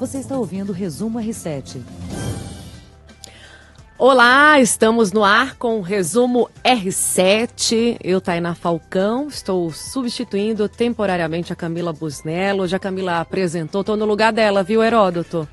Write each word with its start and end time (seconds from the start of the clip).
Você 0.00 0.16
está 0.16 0.34
ouvindo 0.34 0.70
o 0.70 0.72
Resumo 0.72 1.18
R7. 1.18 1.82
Olá, 3.98 4.58
estamos 4.58 5.12
no 5.12 5.22
ar 5.22 5.56
com 5.56 5.76
o 5.78 5.82
resumo 5.82 6.48
R7. 6.64 7.98
Eu, 8.02 8.18
Tainá 8.18 8.54
Falcão, 8.54 9.28
estou 9.28 9.70
substituindo 9.70 10.66
temporariamente 10.70 11.52
a 11.52 11.56
Camila 11.56 11.92
Busnello. 11.92 12.62
Hoje 12.62 12.74
a 12.74 12.78
Camila 12.78 13.20
apresentou, 13.20 13.82
estou 13.82 13.94
no 13.94 14.06
lugar 14.06 14.32
dela, 14.32 14.62
viu, 14.62 14.82
Heródoto? 14.82 15.46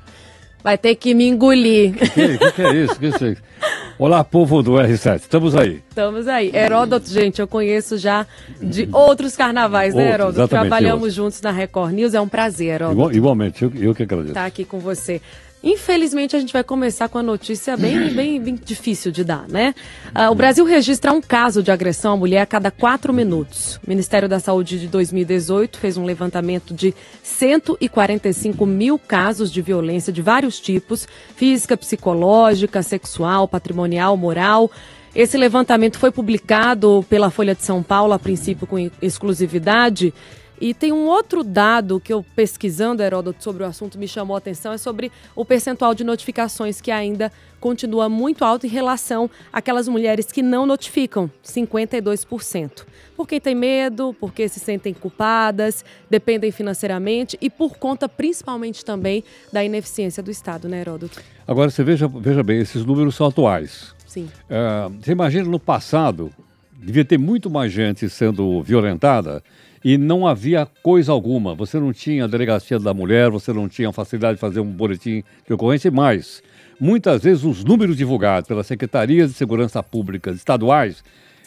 Vai 0.64 0.78
ter 0.78 0.94
que 0.94 1.12
me 1.12 1.28
engolir. 1.28 1.90
O 1.90 1.98
que, 1.98 2.38
que, 2.38 2.52
que, 2.52 2.62
é 2.62 2.74
isso? 2.74 2.98
Que, 2.98 3.12
que, 3.12 3.36
Olá, 3.98 4.22
povo 4.22 4.62
do 4.62 4.74
R7, 4.74 5.22
estamos 5.22 5.56
aí. 5.56 5.82
Estamos 5.88 6.28
aí. 6.28 6.54
Heródoto, 6.54 7.10
gente, 7.10 7.40
eu 7.40 7.48
conheço 7.48 7.98
já 7.98 8.24
de 8.62 8.88
outros 8.92 9.36
carnavais, 9.36 9.92
né, 9.92 10.12
Heródoto? 10.12 10.46
Trabalhamos 10.46 11.12
juntos 11.12 11.42
na 11.42 11.50
Record 11.50 11.94
News, 11.94 12.14
é 12.14 12.20
um 12.20 12.28
prazer, 12.28 12.74
Heródoto. 12.74 12.94
Igual, 12.94 13.12
igualmente, 13.12 13.64
eu, 13.64 13.72
eu 13.74 13.92
que 13.96 14.04
agradeço. 14.04 14.30
Estar 14.30 14.42
tá 14.42 14.46
aqui 14.46 14.64
com 14.64 14.78
você. 14.78 15.20
Infelizmente, 15.62 16.36
a 16.36 16.40
gente 16.40 16.52
vai 16.52 16.62
começar 16.62 17.08
com 17.08 17.18
a 17.18 17.22
notícia 17.22 17.76
bem, 17.76 18.10
bem, 18.14 18.40
bem 18.40 18.54
difícil 18.54 19.10
de 19.10 19.24
dar, 19.24 19.48
né? 19.48 19.74
Uh, 20.14 20.30
o 20.30 20.34
Brasil 20.34 20.64
registra 20.64 21.12
um 21.12 21.20
caso 21.20 21.62
de 21.62 21.70
agressão 21.70 22.12
à 22.12 22.16
mulher 22.16 22.42
a 22.42 22.46
cada 22.46 22.70
quatro 22.70 23.12
minutos. 23.12 23.76
O 23.76 23.88
Ministério 23.88 24.28
da 24.28 24.38
Saúde 24.38 24.78
de 24.78 24.86
2018 24.86 25.78
fez 25.78 25.96
um 25.96 26.04
levantamento 26.04 26.72
de 26.72 26.94
145 27.22 28.64
mil 28.64 28.98
casos 28.98 29.50
de 29.50 29.60
violência 29.60 30.12
de 30.12 30.22
vários 30.22 30.60
tipos: 30.60 31.08
física, 31.34 31.76
psicológica, 31.76 32.82
sexual, 32.82 33.48
patrimonial, 33.48 34.16
moral. 34.16 34.70
Esse 35.14 35.36
levantamento 35.36 35.98
foi 35.98 36.12
publicado 36.12 37.04
pela 37.08 37.30
Folha 37.30 37.54
de 37.54 37.62
São 37.62 37.82
Paulo, 37.82 38.12
a 38.12 38.18
princípio 38.18 38.66
com 38.66 38.90
exclusividade, 39.02 40.14
e 40.60 40.74
tem 40.74 40.92
um 40.92 41.06
outro 41.06 41.44
dado 41.44 42.00
que 42.00 42.12
eu 42.12 42.24
pesquisando, 42.34 43.02
Heródoto, 43.02 43.42
sobre 43.42 43.62
o 43.62 43.66
assunto 43.66 43.98
me 43.98 44.08
chamou 44.08 44.34
a 44.34 44.38
atenção, 44.38 44.72
é 44.72 44.78
sobre 44.78 45.12
o 45.34 45.44
percentual 45.44 45.94
de 45.94 46.04
notificações 46.04 46.80
que 46.80 46.90
ainda 46.90 47.32
continua 47.60 48.08
muito 48.08 48.44
alto 48.44 48.66
em 48.66 48.68
relação 48.68 49.28
àquelas 49.52 49.88
mulheres 49.88 50.30
que 50.30 50.42
não 50.42 50.64
notificam, 50.64 51.30
52%. 51.44 52.84
Porque 53.16 53.40
tem 53.40 53.54
medo, 53.54 54.14
porque 54.20 54.48
se 54.48 54.60
sentem 54.60 54.94
culpadas, 54.94 55.84
dependem 56.08 56.52
financeiramente 56.52 57.36
e 57.40 57.50
por 57.50 57.76
conta 57.76 58.08
principalmente 58.08 58.84
também 58.84 59.24
da 59.52 59.64
ineficiência 59.64 60.22
do 60.22 60.30
Estado, 60.30 60.68
né, 60.68 60.80
Heródoto? 60.80 61.20
Agora, 61.46 61.70
você 61.70 61.82
veja, 61.82 62.06
veja 62.08 62.42
bem, 62.42 62.60
esses 62.60 62.84
números 62.84 63.14
são 63.14 63.26
atuais. 63.26 63.94
Sim. 64.06 64.28
Uh, 64.48 64.94
você 65.02 65.12
imagina 65.12 65.48
no 65.48 65.58
passado, 65.58 66.30
devia 66.72 67.04
ter 67.04 67.18
muito 67.18 67.50
mais 67.50 67.72
gente 67.72 68.08
sendo 68.08 68.62
violentada 68.62 69.42
e 69.84 69.96
não 69.96 70.26
havia 70.26 70.66
coisa 70.82 71.12
alguma. 71.12 71.54
Você 71.54 71.78
não 71.78 71.92
tinha 71.92 72.24
a 72.24 72.26
delegacia 72.26 72.78
da 72.78 72.92
mulher, 72.92 73.30
você 73.30 73.52
não 73.52 73.68
tinha 73.68 73.92
facilidade 73.92 74.34
de 74.34 74.40
fazer 74.40 74.60
um 74.60 74.70
boletim 74.70 75.22
de 75.46 75.52
ocorrência 75.52 75.88
e 75.88 75.90
mais. 75.90 76.42
Muitas 76.80 77.22
vezes 77.22 77.44
os 77.44 77.64
números 77.64 77.96
divulgados 77.96 78.48
pelas 78.48 78.66
secretarias 78.66 79.30
de 79.30 79.36
segurança 79.36 79.82
pública 79.82 80.30
estaduais, 80.30 81.02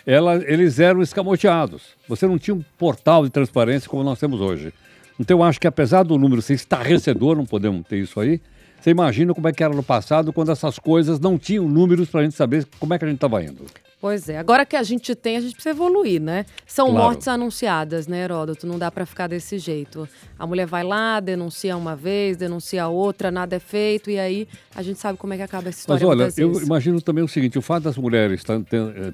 ela, 0.06 0.36
eles 0.46 0.80
eram 0.80 1.02
escamoteados. 1.02 1.84
Você 2.08 2.28
não 2.28 2.38
tinha 2.38 2.56
um 2.56 2.64
portal 2.78 3.24
de 3.24 3.30
transparência 3.30 3.90
como 3.90 4.04
nós 4.04 4.20
temos 4.20 4.42
hoje. 4.42 4.74
Então 5.20 5.38
eu 5.38 5.44
acho 5.44 5.60
que 5.60 5.68
apesar 5.68 6.04
do 6.04 6.18
número 6.18 6.42
ser 6.42 6.56
estarrecedor, 6.56 7.36
não 7.36 7.46
podemos 7.46 7.86
ter 7.88 7.98
isso 7.98 8.20
aí, 8.20 8.42
você 8.82 8.90
imagina 8.90 9.34
como 9.34 9.48
é 9.48 9.54
que 9.54 9.64
era 9.64 9.76
no 9.76 9.84
passado, 9.84 10.34
quando 10.34 10.52
essas 10.52 10.80
coisas 10.80 11.20
não 11.20 11.38
tinham 11.38 11.68
números 11.70 12.10
para 12.10 12.22
a 12.22 12.24
gente 12.24 12.36
saber 12.36 12.66
como 12.80 12.94
é 12.94 12.98
que 12.98 13.06
a 13.06 13.08
gente 13.08 13.18
estava 13.18 13.44
indo. 13.44 13.66
Pois 14.02 14.28
é. 14.28 14.40
Agora 14.40 14.66
que 14.66 14.76
a 14.76 14.82
gente 14.82 15.14
tem, 15.14 15.38
a 15.38 15.40
gente 15.42 15.54
precisa 15.54 15.76
evoluir, 15.76 16.20
né? 16.20 16.48
São 16.66 16.88
claro. 16.88 17.06
mortes 17.06 17.28
anunciadas, 17.28 18.08
né, 18.08 18.24
Heródoto? 18.24 18.66
Não 18.66 18.80
dá 18.80 18.90
para 18.90 19.06
ficar 19.06 19.28
desse 19.28 19.60
jeito. 19.60 20.10
A 20.40 20.48
mulher 20.48 20.66
vai 20.66 20.84
lá, 20.84 21.20
denuncia 21.20 21.78
uma 21.78 21.96
vez, 21.96 22.36
denuncia 22.36 22.88
outra, 22.88 23.30
nada 23.30 23.56
é 23.56 23.60
feito, 23.60 24.10
e 24.10 24.18
aí 24.18 24.48
a 24.76 24.82
gente 24.82 25.00
sabe 25.00 25.20
como 25.20 25.34
é 25.34 25.38
que 25.38 25.44
acaba 25.44 25.70
essa 25.70 25.82
história. 25.82 26.04
Mas 26.08 26.20
olha, 26.20 26.34
eu 26.36 26.64
imagino 26.64 27.00
também 27.00 27.24
o 27.24 27.28
seguinte: 27.28 27.60
o 27.60 27.62
fato 27.62 27.84
das 27.84 27.96
mulheres 27.96 28.44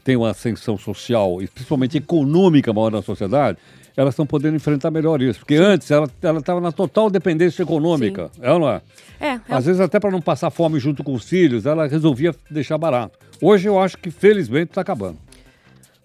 terem 0.06 0.18
uma 0.18 0.30
ascensão 0.30 0.78
social 0.78 1.42
e 1.42 1.50
principalmente 1.50 1.98
econômica 1.98 2.72
maior 2.72 2.90
na 2.90 3.02
sociedade, 3.02 3.58
elas 3.98 4.14
estão 4.14 4.28
podendo 4.28 4.56
enfrentar 4.56 4.92
melhor 4.92 5.20
isso. 5.24 5.40
Porque 5.40 5.58
Sim. 5.58 5.64
antes 5.64 5.90
ela 5.90 6.08
estava 6.38 6.62
na 6.62 6.72
total 6.72 7.10
dependência 7.10 7.64
econômica. 7.64 8.30
Sim. 8.32 8.42
Ela 8.44 8.60
não 8.60 8.70
é? 8.70 8.82
É. 9.20 9.28
é 9.28 9.42
Às 9.50 9.66
vezes, 9.66 9.82
até 9.82 10.00
para 10.00 10.12
não 10.12 10.22
passar 10.22 10.52
fome 10.52 10.80
junto 10.80 11.04
com 11.04 11.16
os 11.16 11.28
filhos, 11.28 11.66
ela 11.66 11.88
resolvia 11.88 12.34
deixar 12.50 12.78
barato. 12.78 13.18
Hoje 13.42 13.68
eu 13.68 13.80
acho 13.80 13.98
que, 13.98 14.12
felizmente, 14.12 14.70
está 14.70 14.82
acabando. 14.82 15.18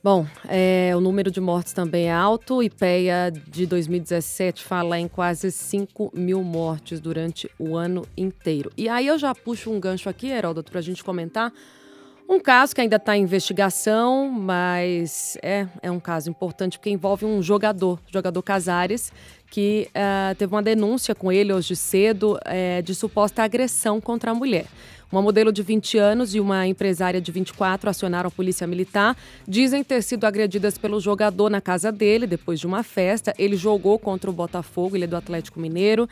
Bom, 0.02 0.26
é, 0.48 0.90
o 0.96 1.00
número 1.00 1.30
de 1.30 1.40
mortes 1.40 1.74
também 1.74 2.06
é 2.06 2.12
alto. 2.12 2.56
O 2.56 2.62
IPEA 2.62 3.30
de 3.30 3.66
2017 3.66 4.64
fala 4.64 4.98
em 4.98 5.06
quase 5.06 5.52
5 5.52 6.12
mil 6.14 6.42
mortes 6.42 6.98
durante 6.98 7.48
o 7.58 7.76
ano 7.76 8.04
inteiro. 8.16 8.72
E 8.76 8.88
aí 8.88 9.06
eu 9.06 9.18
já 9.18 9.34
puxo 9.34 9.70
um 9.70 9.78
gancho 9.78 10.08
aqui, 10.08 10.28
Heródoto, 10.28 10.72
para 10.72 10.80
a 10.80 10.82
gente 10.82 11.04
comentar 11.04 11.52
um 12.32 12.40
caso 12.40 12.74
que 12.74 12.80
ainda 12.80 12.96
está 12.96 13.16
em 13.16 13.22
investigação, 13.22 14.28
mas 14.30 15.36
é, 15.42 15.66
é 15.82 15.90
um 15.90 16.00
caso 16.00 16.30
importante 16.30 16.78
porque 16.78 16.90
envolve 16.90 17.24
um 17.24 17.42
jogador, 17.42 18.00
jogador 18.10 18.42
Casares, 18.42 19.12
que 19.50 19.88
uh, 19.90 20.34
teve 20.34 20.54
uma 20.54 20.62
denúncia 20.62 21.14
com 21.14 21.30
ele 21.30 21.52
hoje 21.52 21.76
cedo 21.76 22.38
uh, 22.38 22.82
de 22.82 22.94
suposta 22.94 23.42
agressão 23.42 24.00
contra 24.00 24.30
a 24.30 24.34
mulher. 24.34 24.66
Uma 25.12 25.20
modelo 25.20 25.52
de 25.52 25.62
20 25.62 25.98
anos 25.98 26.34
e 26.34 26.40
uma 26.40 26.66
empresária 26.66 27.20
de 27.20 27.30
24 27.30 27.90
acionaram 27.90 28.28
a 28.28 28.30
polícia 28.30 28.66
militar. 28.66 29.14
Dizem 29.46 29.84
ter 29.84 30.02
sido 30.02 30.24
agredidas 30.24 30.78
pelo 30.78 30.98
jogador 30.98 31.50
na 31.50 31.60
casa 31.60 31.92
dele 31.92 32.26
depois 32.26 32.58
de 32.58 32.66
uma 32.66 32.82
festa. 32.82 33.34
Ele 33.38 33.54
jogou 33.54 33.98
contra 33.98 34.30
o 34.30 34.32
Botafogo, 34.32 34.96
ele 34.96 35.04
é 35.04 35.06
do 35.06 35.14
Atlético 35.14 35.60
Mineiro. 35.60 36.08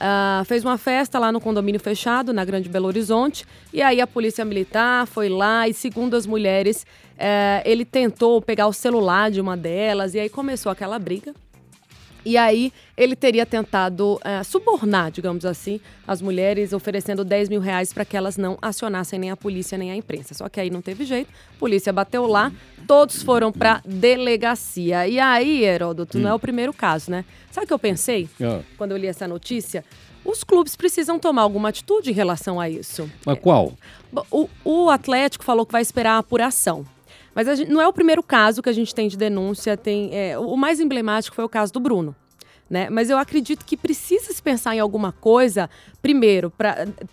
Uh, 0.00 0.44
fez 0.46 0.64
uma 0.64 0.76
festa 0.76 1.16
lá 1.18 1.30
no 1.30 1.40
condomínio 1.40 1.80
fechado, 1.80 2.32
na 2.32 2.44
Grande 2.44 2.68
Belo 2.68 2.88
Horizonte. 2.88 3.46
E 3.72 3.80
aí 3.80 4.00
a 4.00 4.06
polícia 4.06 4.44
militar 4.44 5.06
foi 5.06 5.28
lá 5.28 5.68
e, 5.68 5.72
segundo 5.72 6.16
as 6.16 6.26
mulheres, 6.26 6.84
uh, 7.12 7.62
ele 7.64 7.84
tentou 7.84 8.42
pegar 8.42 8.66
o 8.66 8.72
celular 8.72 9.30
de 9.30 9.40
uma 9.40 9.56
delas. 9.56 10.14
E 10.14 10.18
aí 10.18 10.28
começou 10.28 10.72
aquela 10.72 10.98
briga. 10.98 11.32
E 12.24 12.36
aí 12.36 12.72
ele 12.96 13.16
teria 13.16 13.46
tentado 13.46 14.14
uh, 14.16 14.44
subornar, 14.44 15.10
digamos 15.10 15.44
assim, 15.44 15.80
as 16.06 16.20
mulheres, 16.20 16.72
oferecendo 16.72 17.24
10 17.24 17.48
mil 17.48 17.60
reais 17.60 17.92
para 17.92 18.04
que 18.04 18.16
elas 18.16 18.36
não 18.36 18.58
acionassem 18.60 19.18
nem 19.18 19.30
a 19.30 19.36
polícia 19.36 19.78
nem 19.78 19.90
a 19.90 19.96
imprensa. 19.96 20.34
Só 20.34 20.48
que 20.48 20.60
aí 20.60 20.70
não 20.70 20.82
teve 20.82 21.04
jeito, 21.04 21.30
a 21.56 21.58
polícia 21.58 21.92
bateu 21.92 22.26
lá, 22.26 22.52
todos 22.86 23.22
foram 23.22 23.50
para 23.52 23.80
delegacia. 23.84 25.06
E 25.08 25.18
aí, 25.18 25.64
Heródoto, 25.64 26.18
hum. 26.18 26.22
não 26.22 26.30
é 26.30 26.34
o 26.34 26.38
primeiro 26.38 26.72
caso, 26.72 27.10
né? 27.10 27.24
Sabe 27.50 27.64
o 27.64 27.68
que 27.68 27.74
eu 27.74 27.78
pensei 27.78 28.28
ah. 28.42 28.60
quando 28.76 28.92
eu 28.92 28.96
li 28.96 29.06
essa 29.06 29.26
notícia? 29.26 29.84
Os 30.24 30.44
clubes 30.44 30.76
precisam 30.76 31.18
tomar 31.18 31.42
alguma 31.42 31.70
atitude 31.70 32.10
em 32.10 32.14
relação 32.14 32.60
a 32.60 32.68
isso. 32.68 33.10
Mas 33.24 33.38
qual? 33.38 33.72
O, 34.30 34.48
o 34.64 34.90
Atlético 34.90 35.44
falou 35.44 35.64
que 35.64 35.72
vai 35.72 35.80
esperar 35.80 36.12
a 36.12 36.18
apuração. 36.18 36.84
Mas 37.34 37.46
gente, 37.58 37.70
não 37.70 37.80
é 37.80 37.86
o 37.86 37.92
primeiro 37.92 38.22
caso 38.22 38.62
que 38.62 38.68
a 38.68 38.72
gente 38.72 38.94
tem 38.94 39.08
de 39.08 39.16
denúncia. 39.16 39.76
Tem, 39.76 40.10
é, 40.12 40.38
o 40.38 40.56
mais 40.56 40.80
emblemático 40.80 41.34
foi 41.34 41.44
o 41.44 41.48
caso 41.48 41.72
do 41.72 41.80
Bruno. 41.80 42.14
Né? 42.70 42.88
Mas 42.88 43.10
eu 43.10 43.18
acredito 43.18 43.64
que 43.64 43.76
precisa 43.76 44.32
se 44.32 44.40
pensar 44.40 44.76
em 44.76 44.78
alguma 44.78 45.10
coisa, 45.10 45.68
primeiro, 46.00 46.52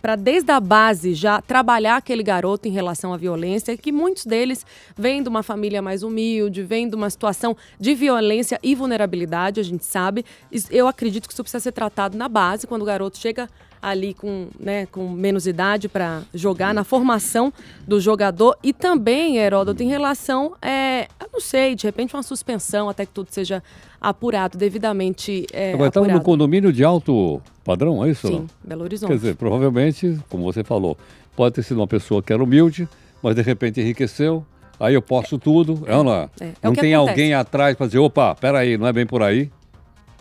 para 0.00 0.14
desde 0.14 0.52
a 0.52 0.60
base 0.60 1.14
já 1.14 1.42
trabalhar 1.42 1.96
aquele 1.96 2.22
garoto 2.22 2.68
em 2.68 2.70
relação 2.70 3.12
à 3.12 3.16
violência, 3.16 3.76
que 3.76 3.90
muitos 3.90 4.24
deles 4.24 4.64
vêm 4.96 5.20
de 5.20 5.28
uma 5.28 5.42
família 5.42 5.82
mais 5.82 6.04
humilde, 6.04 6.62
vêm 6.62 6.88
de 6.88 6.94
uma 6.94 7.10
situação 7.10 7.56
de 7.78 7.92
violência 7.92 8.60
e 8.62 8.72
vulnerabilidade, 8.72 9.58
a 9.58 9.64
gente 9.64 9.84
sabe. 9.84 10.24
Eu 10.70 10.86
acredito 10.86 11.26
que 11.26 11.32
isso 11.32 11.42
precisa 11.42 11.60
ser 11.60 11.72
tratado 11.72 12.16
na 12.16 12.28
base, 12.28 12.64
quando 12.64 12.82
o 12.82 12.84
garoto 12.86 13.18
chega 13.18 13.50
ali 13.80 14.14
com, 14.14 14.48
né, 14.58 14.86
com 14.86 15.08
menos 15.08 15.46
idade 15.46 15.88
para 15.88 16.22
jogar, 16.34 16.74
na 16.74 16.84
formação 16.84 17.52
do 17.86 18.00
jogador 18.00 18.56
e 18.62 18.72
também, 18.72 19.38
Heródoto, 19.38 19.82
em 19.82 19.88
relação, 19.88 20.54
é, 20.60 21.08
eu 21.20 21.28
não 21.32 21.40
sei, 21.40 21.74
de 21.74 21.84
repente 21.84 22.14
uma 22.14 22.22
suspensão 22.22 22.88
até 22.88 23.06
que 23.06 23.12
tudo 23.12 23.28
seja 23.30 23.62
apurado, 24.00 24.56
devidamente 24.56 25.46
é, 25.52 25.72
Agora, 25.72 25.88
estava 25.88 26.08
no 26.08 26.20
condomínio 26.20 26.72
de 26.72 26.84
alto 26.84 27.40
padrão, 27.64 28.04
é 28.04 28.10
isso? 28.10 28.28
Sim, 28.28 28.46
Belo 28.62 28.84
Horizonte. 28.84 29.10
Quer 29.10 29.16
dizer, 29.16 29.36
provavelmente, 29.36 30.18
como 30.28 30.44
você 30.44 30.62
falou, 30.62 30.96
pode 31.36 31.54
ter 31.54 31.62
sido 31.62 31.78
uma 31.78 31.86
pessoa 31.86 32.22
que 32.22 32.32
era 32.32 32.42
humilde, 32.42 32.88
mas 33.22 33.34
de 33.34 33.42
repente 33.42 33.80
enriqueceu, 33.80 34.44
aí 34.78 34.94
eu 34.94 35.02
posso 35.02 35.38
tudo, 35.38 35.82
é, 35.86 35.92
não 35.92 36.12
é? 36.12 36.28
é, 36.40 36.44
é 36.44 36.52
não 36.62 36.72
tem 36.72 36.94
acontece. 36.94 36.94
alguém 36.94 37.34
atrás 37.34 37.76
para 37.76 37.86
dizer, 37.86 37.98
opa, 37.98 38.34
peraí, 38.34 38.78
não 38.78 38.86
é 38.86 38.92
bem 38.92 39.06
por 39.06 39.22
aí, 39.22 39.50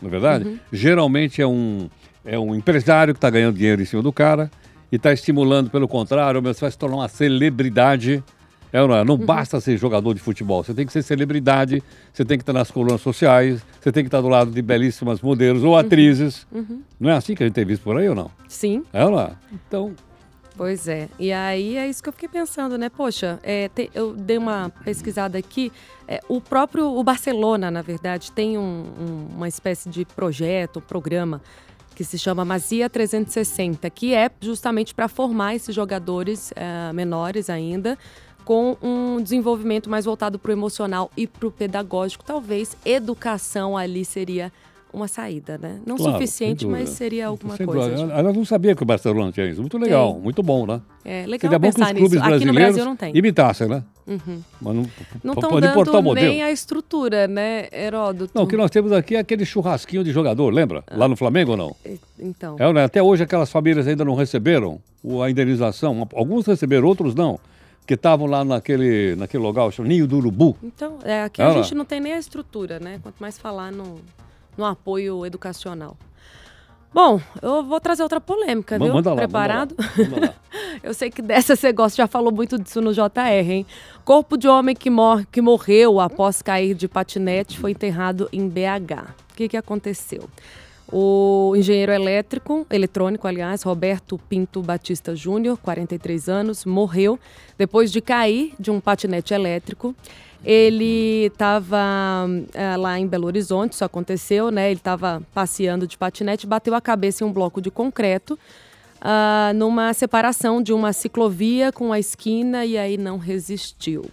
não 0.02 0.10
é 0.10 0.12
verdade? 0.12 0.48
Uhum. 0.48 0.60
Geralmente 0.72 1.42
é 1.42 1.48
um 1.48 1.90
é 2.28 2.38
um 2.38 2.54
empresário 2.54 3.14
que 3.14 3.18
está 3.18 3.30
ganhando 3.30 3.56
dinheiro 3.56 3.82
em 3.82 3.86
cima 3.86 4.04
do 4.04 4.12
cara 4.12 4.52
e 4.92 4.98
está 4.98 5.14
estimulando, 5.14 5.70
pelo 5.70 5.88
contrário, 5.88 6.42
você 6.42 6.62
vai 6.62 6.72
se 6.72 6.78
tornar 6.78 6.98
uma 6.98 7.08
celebridade. 7.08 8.22
É, 8.72 8.86
não, 8.86 8.96
é? 8.96 9.04
não 9.06 9.16
uhum. 9.16 9.26
basta 9.26 9.62
ser 9.62 9.78
jogador 9.78 10.14
de 10.14 10.20
futebol, 10.20 10.62
você 10.62 10.74
tem 10.74 10.86
que 10.86 10.92
ser 10.92 11.02
celebridade, 11.02 11.82
você 12.12 12.26
tem 12.26 12.38
que 12.38 12.42
estar 12.42 12.52
nas 12.52 12.70
colunas 12.70 13.00
sociais, 13.00 13.64
você 13.80 13.94
tem 13.94 14.04
que 14.04 14.10
estar 14.10 14.20
do 14.20 14.28
lado 14.28 14.52
de 14.52 14.62
belíssimas 14.62 15.22
modelos 15.22 15.64
ou 15.64 15.72
uhum. 15.72 15.78
atrizes. 15.78 16.46
Uhum. 16.52 16.82
Não 17.00 17.10
é 17.10 17.14
assim 17.14 17.34
que 17.34 17.44
a 17.44 17.46
gente 17.46 17.56
tem 17.56 17.66
visto 17.66 17.84
por 17.84 17.98
aí 17.98 18.10
ou 18.10 18.16
não? 18.16 18.30
Sim. 18.50 18.84
É, 18.92 19.06
não 19.06 19.20
é? 19.20 19.32
Então, 19.54 19.96
Pois 20.58 20.88
é. 20.88 21.08
E 21.20 21.32
aí 21.32 21.78
é 21.78 21.88
isso 21.88 22.02
que 22.02 22.10
eu 22.10 22.14
fiquei 22.14 22.28
pensando, 22.28 22.80
né? 22.80 22.90
Poxa, 22.90 23.40
é, 23.44 23.70
te, 23.70 23.92
eu 23.94 24.14
dei 24.14 24.40
uma 24.40 24.72
pesquisada 24.84 25.38
aqui. 25.38 25.72
É, 26.08 26.20
o 26.28 26.42
próprio 26.42 26.88
o 26.88 27.04
Barcelona, 27.04 27.70
na 27.70 27.84
verdade, 27.84 28.32
tem 28.32 28.58
um, 28.58 28.62
um, 29.00 29.28
uma 29.36 29.48
espécie 29.48 29.88
de 29.88 30.04
projeto, 30.04 30.82
programa 30.82 31.42
que 31.98 32.04
se 32.04 32.16
chama 32.16 32.46
Mazia 32.46 32.88
360, 32.88 33.90
que 33.90 34.14
é 34.14 34.30
justamente 34.40 34.94
para 34.94 35.08
formar 35.08 35.56
esses 35.56 35.74
jogadores 35.74 36.52
uh, 36.52 36.94
menores 36.94 37.50
ainda 37.50 37.98
com 38.46 38.78
um 38.84 39.20
desenvolvimento 39.20 39.90
mais 39.90 40.06
voltado 40.06 40.38
para 40.38 40.50
o 40.50 40.54
emocional 40.54 41.10
e 41.18 41.26
para 41.26 41.48
o 41.48 41.52
pedagógico. 41.52 42.24
Talvez 42.24 42.78
educação 42.86 43.76
ali 43.76 44.06
seria 44.06 44.54
uma 44.94 45.08
saída, 45.08 45.58
né? 45.58 45.80
Não 45.88 45.98
claro, 45.98 46.14
suficiente, 46.14 46.68
mas 46.68 46.90
seria 46.90 47.26
alguma 47.26 47.58
sem 47.58 47.66
coisa. 47.66 47.92
Ela, 47.92 48.14
ela 48.14 48.32
não 48.32 48.46
sabia 48.46 48.76
que 48.76 48.84
o 48.84 48.86
Barcelona 48.86 49.32
tinha 49.32 49.48
isso. 49.48 49.60
Muito 49.60 49.80
legal, 49.80 50.14
tem. 50.14 50.22
muito 50.22 50.44
bom, 50.44 50.68
né? 50.68 50.80
É 51.04 51.26
legal 51.26 51.50
Seria 51.50 51.58
bom 51.60 51.72
que 51.72 51.82
os 51.82 51.88
clubes 51.88 52.12
nisso. 52.12 52.24
brasileiros 52.24 52.36
Aqui 52.36 52.46
no 52.46 52.54
Brasil 52.54 52.86
não 52.86 52.96
tem. 52.96 53.18
imitassem, 53.18 53.68
né? 53.68 53.84
Uhum. 54.08 54.42
Mas 54.62 54.76
não 54.76 54.90
não 55.22 55.34
estão 55.34 55.60
dando 55.60 56.02
modelo. 56.02 56.28
nem 56.30 56.42
a 56.42 56.50
estrutura, 56.50 57.28
né, 57.28 57.68
Heródoto? 57.74 58.32
Não, 58.34 58.44
o 58.44 58.48
que 58.48 58.56
nós 58.56 58.72
temos 58.72 58.92
aqui 58.94 59.16
é 59.16 59.20
aquele 59.20 59.46
churrasquinho 59.46 60.04
de 60.04 60.12
jogador, 60.12 60.50
lembra? 60.54 60.84
Ah. 60.88 60.96
Lá 60.96 61.08
no 61.10 61.18
Flamengo 61.18 61.52
ou 61.52 61.58
não? 61.58 61.76
Então. 62.18 62.56
É, 62.58 62.72
né? 62.72 62.86
Até 62.86 63.04
hoje 63.04 63.24
aquelas 63.24 63.52
famílias 63.52 63.86
ainda 63.86 64.06
não 64.06 64.16
receberam 64.16 64.80
a 65.24 65.30
indenização. 65.30 66.08
Alguns 66.14 66.46
receberam, 66.46 66.88
outros 66.88 67.14
não 67.14 67.38
que 67.86 67.94
estavam 67.94 68.28
lá 68.28 68.44
naquele, 68.44 69.16
naquele 69.16 69.42
lugar, 69.42 69.66
o 69.66 69.84
Ninho 69.84 70.06
do 70.06 70.18
Urubu. 70.18 70.58
Então, 70.62 71.00
é, 71.06 71.24
aqui 71.24 71.42
a 71.42 71.54
gente 71.54 71.74
não 71.74 71.86
tem 71.86 72.02
nem 72.02 72.12
a 72.12 72.20
estrutura, 72.20 72.82
né? 72.82 73.00
Quanto 73.02 73.16
mais 73.18 73.38
falar 73.38 73.72
no, 73.72 74.02
no 74.58 74.66
apoio 74.66 75.26
educacional. 75.26 75.96
Bom, 76.94 77.22
eu 77.42 77.64
vou 77.64 77.80
trazer 77.80 78.02
outra 78.02 78.20
polêmica, 78.20 78.80
viu? 78.80 78.94
Manda 78.94 79.12
lá, 79.12 79.16
Preparado? 79.18 79.76
Manda 79.78 79.92
lá, 80.02 80.10
manda 80.10 80.28
lá. 80.28 80.34
eu 80.82 80.94
sei 80.94 81.10
que 81.12 81.22
dessa 81.22 81.56
você 81.56 81.72
gosta, 81.72 81.98
já 81.98 82.08
falou 82.08 82.32
muito 82.32 82.58
disso 82.58 82.82
no 82.82 82.94
JR, 82.94 83.52
hein? 83.52 83.66
Corpo 84.04 84.38
de 84.38 84.48
homem 84.48 84.76
que, 84.76 84.90
mor 84.90 85.26
que 85.32 85.42
morreu 85.42 86.00
após 86.00 86.42
cair 86.42 86.74
de 86.74 86.88
patinete 86.88 87.60
foi 87.60 87.72
enterrado 87.72 88.28
em 88.32 88.48
BH. 88.48 89.12
O 89.32 89.36
que, 89.36 89.50
que 89.50 89.58
aconteceu? 89.58 90.28
O 90.92 91.54
engenheiro 91.58 91.92
elétrico, 91.92 92.66
eletrônico, 92.72 93.28
aliás, 93.28 93.62
Roberto 93.64 94.18
Pinto 94.30 94.62
Batista 94.62 95.16
Júnior, 95.16 95.58
43 95.58 96.30
anos, 96.30 96.64
morreu 96.64 97.20
depois 97.58 97.92
de 97.92 98.00
cair 98.00 98.54
de 98.58 98.72
um 98.72 98.80
patinete 98.80 99.34
elétrico. 99.34 99.94
Ele 100.46 101.26
estava 101.26 102.26
é, 102.54 102.78
lá 102.78 102.98
em 102.98 103.06
Belo 103.06 103.26
Horizonte, 103.26 103.74
isso 103.74 103.84
aconteceu, 103.84 104.50
né? 104.50 104.68
Ele 104.70 104.80
estava 104.80 105.22
passeando 105.34 105.86
de 105.86 105.98
patinete, 105.98 106.48
bateu 106.48 106.74
a 106.74 106.80
cabeça 106.80 107.24
em 107.24 107.28
um 107.28 107.34
bloco 107.34 107.62
de 107.62 107.70
concreto. 107.70 108.40
Uh, 109.00 109.54
numa 109.54 109.94
separação 109.94 110.60
de 110.60 110.74
uma 110.74 110.92
ciclovia 110.92 111.72
com 111.72 111.94
a 111.94 112.00
esquina 112.00 112.66
e 112.66 112.78
aí 112.78 112.98
não 112.98 113.20
resistiu. 113.20 114.06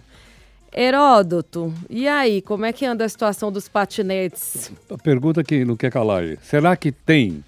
Heródoto, 0.77 1.73
e 1.89 2.05
aí, 2.05 2.41
como 2.41 2.65
é 2.65 2.73
que 2.73 2.85
anda 2.85 3.05
a 3.05 3.09
situação 3.09 3.49
dos 3.49 3.69
patinetes? 3.69 4.71
A 4.89 4.97
pergunta 4.97 5.41
que 5.41 5.63
não 5.63 5.77
quer 5.77 5.89
calar 5.89 6.23
aí. 6.23 6.37
Será 6.43 6.75
que 6.75 6.91
tem 6.91 7.41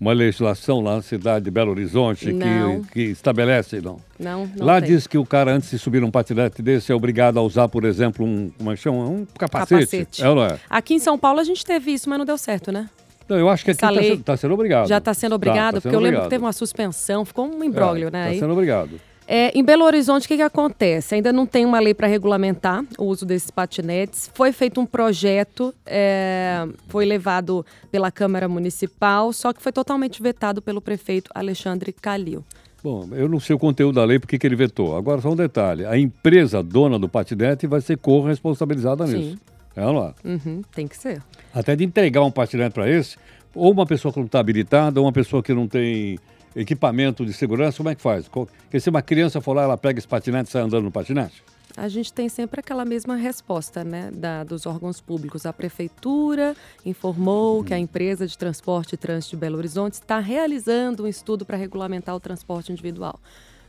uma 0.00 0.12
legislação 0.12 0.80
lá 0.80 0.96
na 0.96 1.02
cidade 1.02 1.44
de 1.44 1.50
Belo 1.52 1.70
Horizonte 1.70 2.26
que, 2.26 2.92
que, 2.92 3.00
estabelece, 3.02 3.80
não? 3.80 4.00
Não, 4.18 4.50
não 4.56 4.66
Lá 4.66 4.80
tem. 4.80 4.90
diz 4.90 5.06
que 5.06 5.16
o 5.16 5.24
cara, 5.24 5.52
antes 5.52 5.70
de 5.70 5.78
subir 5.78 6.02
um 6.02 6.10
patinete 6.10 6.60
desse, 6.60 6.90
é 6.90 6.94
obrigado 6.94 7.38
a 7.38 7.42
usar, 7.42 7.68
por 7.68 7.84
exemplo, 7.84 8.26
um, 8.26 8.50
uma 8.58 8.74
chama, 8.74 9.04
um 9.04 9.24
capacete. 9.38 9.84
capacete. 9.84 10.24
É 10.24 10.26
não 10.26 10.44
é? 10.44 10.58
Aqui 10.68 10.94
em 10.94 10.98
São 10.98 11.16
Paulo 11.16 11.38
a 11.38 11.44
gente 11.44 11.64
teve 11.64 11.92
isso, 11.92 12.10
mas 12.10 12.18
não 12.18 12.26
deu 12.26 12.36
certo, 12.36 12.72
né? 12.72 12.90
Não, 13.28 13.38
eu 13.38 13.48
acho 13.48 13.64
que 13.64 13.70
aqui 13.70 13.84
está 13.84 14.32
tá 14.32 14.36
sendo 14.36 14.54
obrigado. 14.54 14.88
Já 14.88 14.98
está 14.98 15.14
sendo 15.14 15.36
obrigado, 15.36 15.74
tá, 15.74 15.80
tá 15.80 15.80
sendo 15.80 15.82
porque 15.82 15.96
obrigado. 15.96 16.04
eu 16.04 16.10
lembro 16.10 16.22
que 16.24 16.30
teve 16.30 16.44
uma 16.44 16.52
suspensão, 16.52 17.24
ficou 17.24 17.46
um 17.46 17.62
imbróglio, 17.62 18.08
é, 18.08 18.10
né? 18.10 18.28
Está 18.32 18.40
sendo 18.40 18.54
obrigado. 18.54 19.00
É, 19.34 19.50
em 19.58 19.64
Belo 19.64 19.86
Horizonte, 19.86 20.26
o 20.26 20.28
que, 20.28 20.36
que 20.36 20.42
acontece? 20.42 21.14
Ainda 21.14 21.32
não 21.32 21.46
tem 21.46 21.64
uma 21.64 21.80
lei 21.80 21.94
para 21.94 22.06
regulamentar 22.06 22.84
o 22.98 23.04
uso 23.06 23.24
desses 23.24 23.50
patinetes. 23.50 24.30
Foi 24.34 24.52
feito 24.52 24.78
um 24.78 24.84
projeto, 24.84 25.74
é, 25.86 26.68
foi 26.88 27.06
levado 27.06 27.64
pela 27.90 28.12
Câmara 28.12 28.46
Municipal, 28.46 29.32
só 29.32 29.54
que 29.54 29.62
foi 29.62 29.72
totalmente 29.72 30.22
vetado 30.22 30.60
pelo 30.60 30.82
prefeito 30.82 31.30
Alexandre 31.34 31.94
Calil. 31.94 32.44
Bom, 32.84 33.08
eu 33.12 33.26
não 33.26 33.40
sei 33.40 33.56
o 33.56 33.58
conteúdo 33.58 33.94
da 33.94 34.04
lei, 34.04 34.18
porque 34.18 34.38
que 34.38 34.46
ele 34.46 34.54
vetou. 34.54 34.94
Agora, 34.94 35.22
só 35.22 35.30
um 35.30 35.36
detalhe: 35.36 35.86
a 35.86 35.96
empresa 35.96 36.62
dona 36.62 36.98
do 36.98 37.08
patinete 37.08 37.66
vai 37.66 37.80
ser 37.80 37.96
corresponsabilizada 37.96 39.06
nisso. 39.06 39.30
Sim. 39.30 39.38
É 39.74 39.80
não 39.80 40.04
é? 40.04 40.28
Uhum, 40.28 40.60
tem 40.74 40.86
que 40.86 40.94
ser. 40.98 41.22
Até 41.54 41.74
de 41.74 41.82
entregar 41.84 42.22
um 42.22 42.30
patinete 42.30 42.74
para 42.74 42.86
esse, 42.86 43.16
ou 43.54 43.72
uma 43.72 43.86
pessoa 43.86 44.12
que 44.12 44.18
não 44.18 44.26
está 44.26 44.40
habilitada, 44.40 45.00
ou 45.00 45.06
uma 45.06 45.12
pessoa 45.12 45.42
que 45.42 45.54
não 45.54 45.66
tem 45.66 46.18
equipamento 46.54 47.24
de 47.24 47.32
segurança, 47.32 47.78
como 47.78 47.88
é 47.88 47.94
que 47.94 48.02
faz? 48.02 48.28
Porque 48.28 48.80
se 48.80 48.90
uma 48.90 49.02
criança 49.02 49.40
for 49.40 49.54
lá, 49.54 49.62
ela 49.62 49.76
pega 49.76 49.98
esse 49.98 50.08
patinete 50.08 50.48
e 50.48 50.52
sai 50.52 50.62
andando 50.62 50.84
no 50.84 50.90
patinete? 50.90 51.42
A 51.76 51.88
gente 51.88 52.12
tem 52.12 52.28
sempre 52.28 52.60
aquela 52.60 52.84
mesma 52.84 53.16
resposta, 53.16 53.82
né, 53.82 54.10
da, 54.12 54.44
dos 54.44 54.66
órgãos 54.66 55.00
públicos. 55.00 55.46
A 55.46 55.52
prefeitura 55.52 56.54
informou 56.84 57.58
uhum. 57.58 57.64
que 57.64 57.72
a 57.72 57.78
empresa 57.78 58.26
de 58.26 58.36
transporte 58.36 58.92
e 58.92 58.98
trânsito 58.98 59.36
de 59.36 59.40
Belo 59.40 59.56
Horizonte 59.56 59.94
está 59.94 60.18
realizando 60.18 61.04
um 61.04 61.08
estudo 61.08 61.46
para 61.46 61.56
regulamentar 61.56 62.14
o 62.14 62.20
transporte 62.20 62.70
individual. 62.70 63.18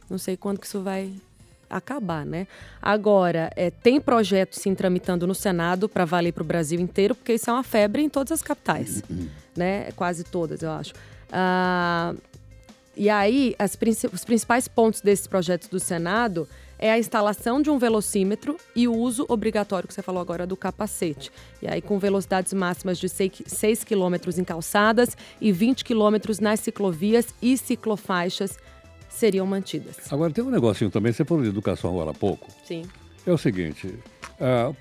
Não 0.10 0.18
sei 0.18 0.36
quando 0.36 0.60
que 0.60 0.68
isso 0.68 0.82
vai 0.82 1.14
acabar, 1.70 2.26
né? 2.26 2.46
Agora, 2.82 3.50
é, 3.56 3.72
tem 3.72 4.00
projetos 4.00 4.60
sim 4.60 4.76
tramitando 4.76 5.26
no 5.26 5.34
Senado 5.34 5.88
para 5.88 6.06
valer 6.06 6.32
para 6.34 6.44
o 6.44 6.46
Brasil 6.46 6.80
inteiro, 6.80 7.16
porque 7.16 7.34
isso 7.34 7.50
é 7.50 7.54
uma 7.54 7.64
febre 7.64 8.04
em 8.04 8.10
todas 8.10 8.34
as 8.34 8.42
capitais, 8.42 9.02
uhum. 9.10 9.28
né? 9.56 9.92
Quase 9.94 10.24
todas, 10.24 10.62
eu 10.62 10.72
acho. 10.72 10.94
Ah, 11.32 12.14
e 12.96 13.10
aí, 13.10 13.56
as, 13.58 13.78
os 14.12 14.24
principais 14.24 14.68
pontos 14.68 15.02
desses 15.02 15.26
projetos 15.28 15.68
do 15.68 15.80
Senado 15.80 16.48
é 16.78 16.92
a 16.92 17.00
instalação 17.00 17.62
de 17.62 17.70
um 17.70 17.78
velocímetro 17.78 18.58
e 18.76 18.88
o 18.88 18.94
uso 18.94 19.26
obrigatório, 19.30 19.88
que 19.88 19.94
você 19.94 20.02
falou 20.02 20.22
agora, 20.22 20.46
do 20.46 20.56
capacete. 20.56 21.32
E 21.62 21.68
aí, 21.68 21.82
com 21.82 21.98
velocidades 21.98 22.54
máximas 22.54 22.98
de 22.98 23.08
6 23.10 23.84
km 23.84 24.16
em 24.38 24.44
calçadas 24.44 25.16
e 25.40 25.52
20 25.52 25.86
km 25.86 26.18
nas 26.42 26.60
ciclovias 26.60 27.34
e 27.42 27.58
ciclofaixas 27.58 28.58
seriam 29.10 29.46
mantidas. 29.46 29.98
Agora, 30.12 30.32
tem 30.32 30.44
um 30.44 30.50
negocinho 30.50 30.92
também, 30.92 31.14
você 31.14 31.24
falou 31.24 31.44
de 31.44 31.50
educação 31.50 31.90
agora 31.90 32.12
há 32.12 32.14
pouco. 32.14 32.48
Sim. 32.66 32.84
É 33.26 33.32
o 33.32 33.38
seguinte, 33.38 33.88
uh, 33.88 34.76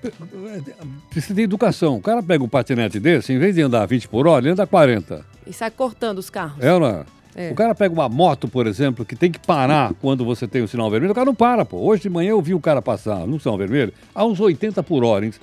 precisa 1.09 1.33
de 1.33 1.41
educação. 1.41 1.95
O 1.95 2.01
cara 2.01 2.21
pega 2.21 2.43
um 2.43 2.49
patinete 2.49 2.99
desse, 2.99 3.31
em 3.31 3.39
vez 3.39 3.55
de 3.55 3.61
andar 3.61 3.85
20 3.85 4.09
por 4.09 4.27
hora, 4.27 4.43
ele 4.43 4.51
anda 4.51 4.67
40. 4.67 5.25
E 5.47 5.53
sai 5.53 5.71
cortando 5.71 6.17
os 6.17 6.29
carros. 6.29 6.61
É 6.61 6.67
não 6.67 6.85
é? 6.85 7.05
É. 7.35 7.51
O 7.51 7.55
cara 7.55 7.73
pega 7.73 7.93
uma 7.93 8.07
moto, 8.07 8.47
por 8.47 8.67
exemplo, 8.67 9.03
que 9.03 9.15
tem 9.15 9.31
que 9.31 9.39
parar 9.39 9.93
quando 10.01 10.23
você 10.23 10.47
tem 10.47 10.61
o 10.61 10.67
sinal 10.67 10.89
vermelho, 10.89 11.11
o 11.11 11.15
cara 11.15 11.25
não 11.25 11.35
para, 11.35 11.65
pô. 11.65 11.77
Hoje 11.77 12.03
de 12.03 12.09
manhã 12.09 12.31
eu 12.31 12.41
vi 12.41 12.53
o 12.53 12.59
cara 12.59 12.81
passar 12.81 13.25
no 13.25 13.39
sinal 13.39 13.57
vermelho 13.57 13.93
a 14.13 14.25
uns 14.25 14.39
80 14.39 14.81
por 14.83 15.03
hora, 15.03 15.25
hein? 15.25 15.33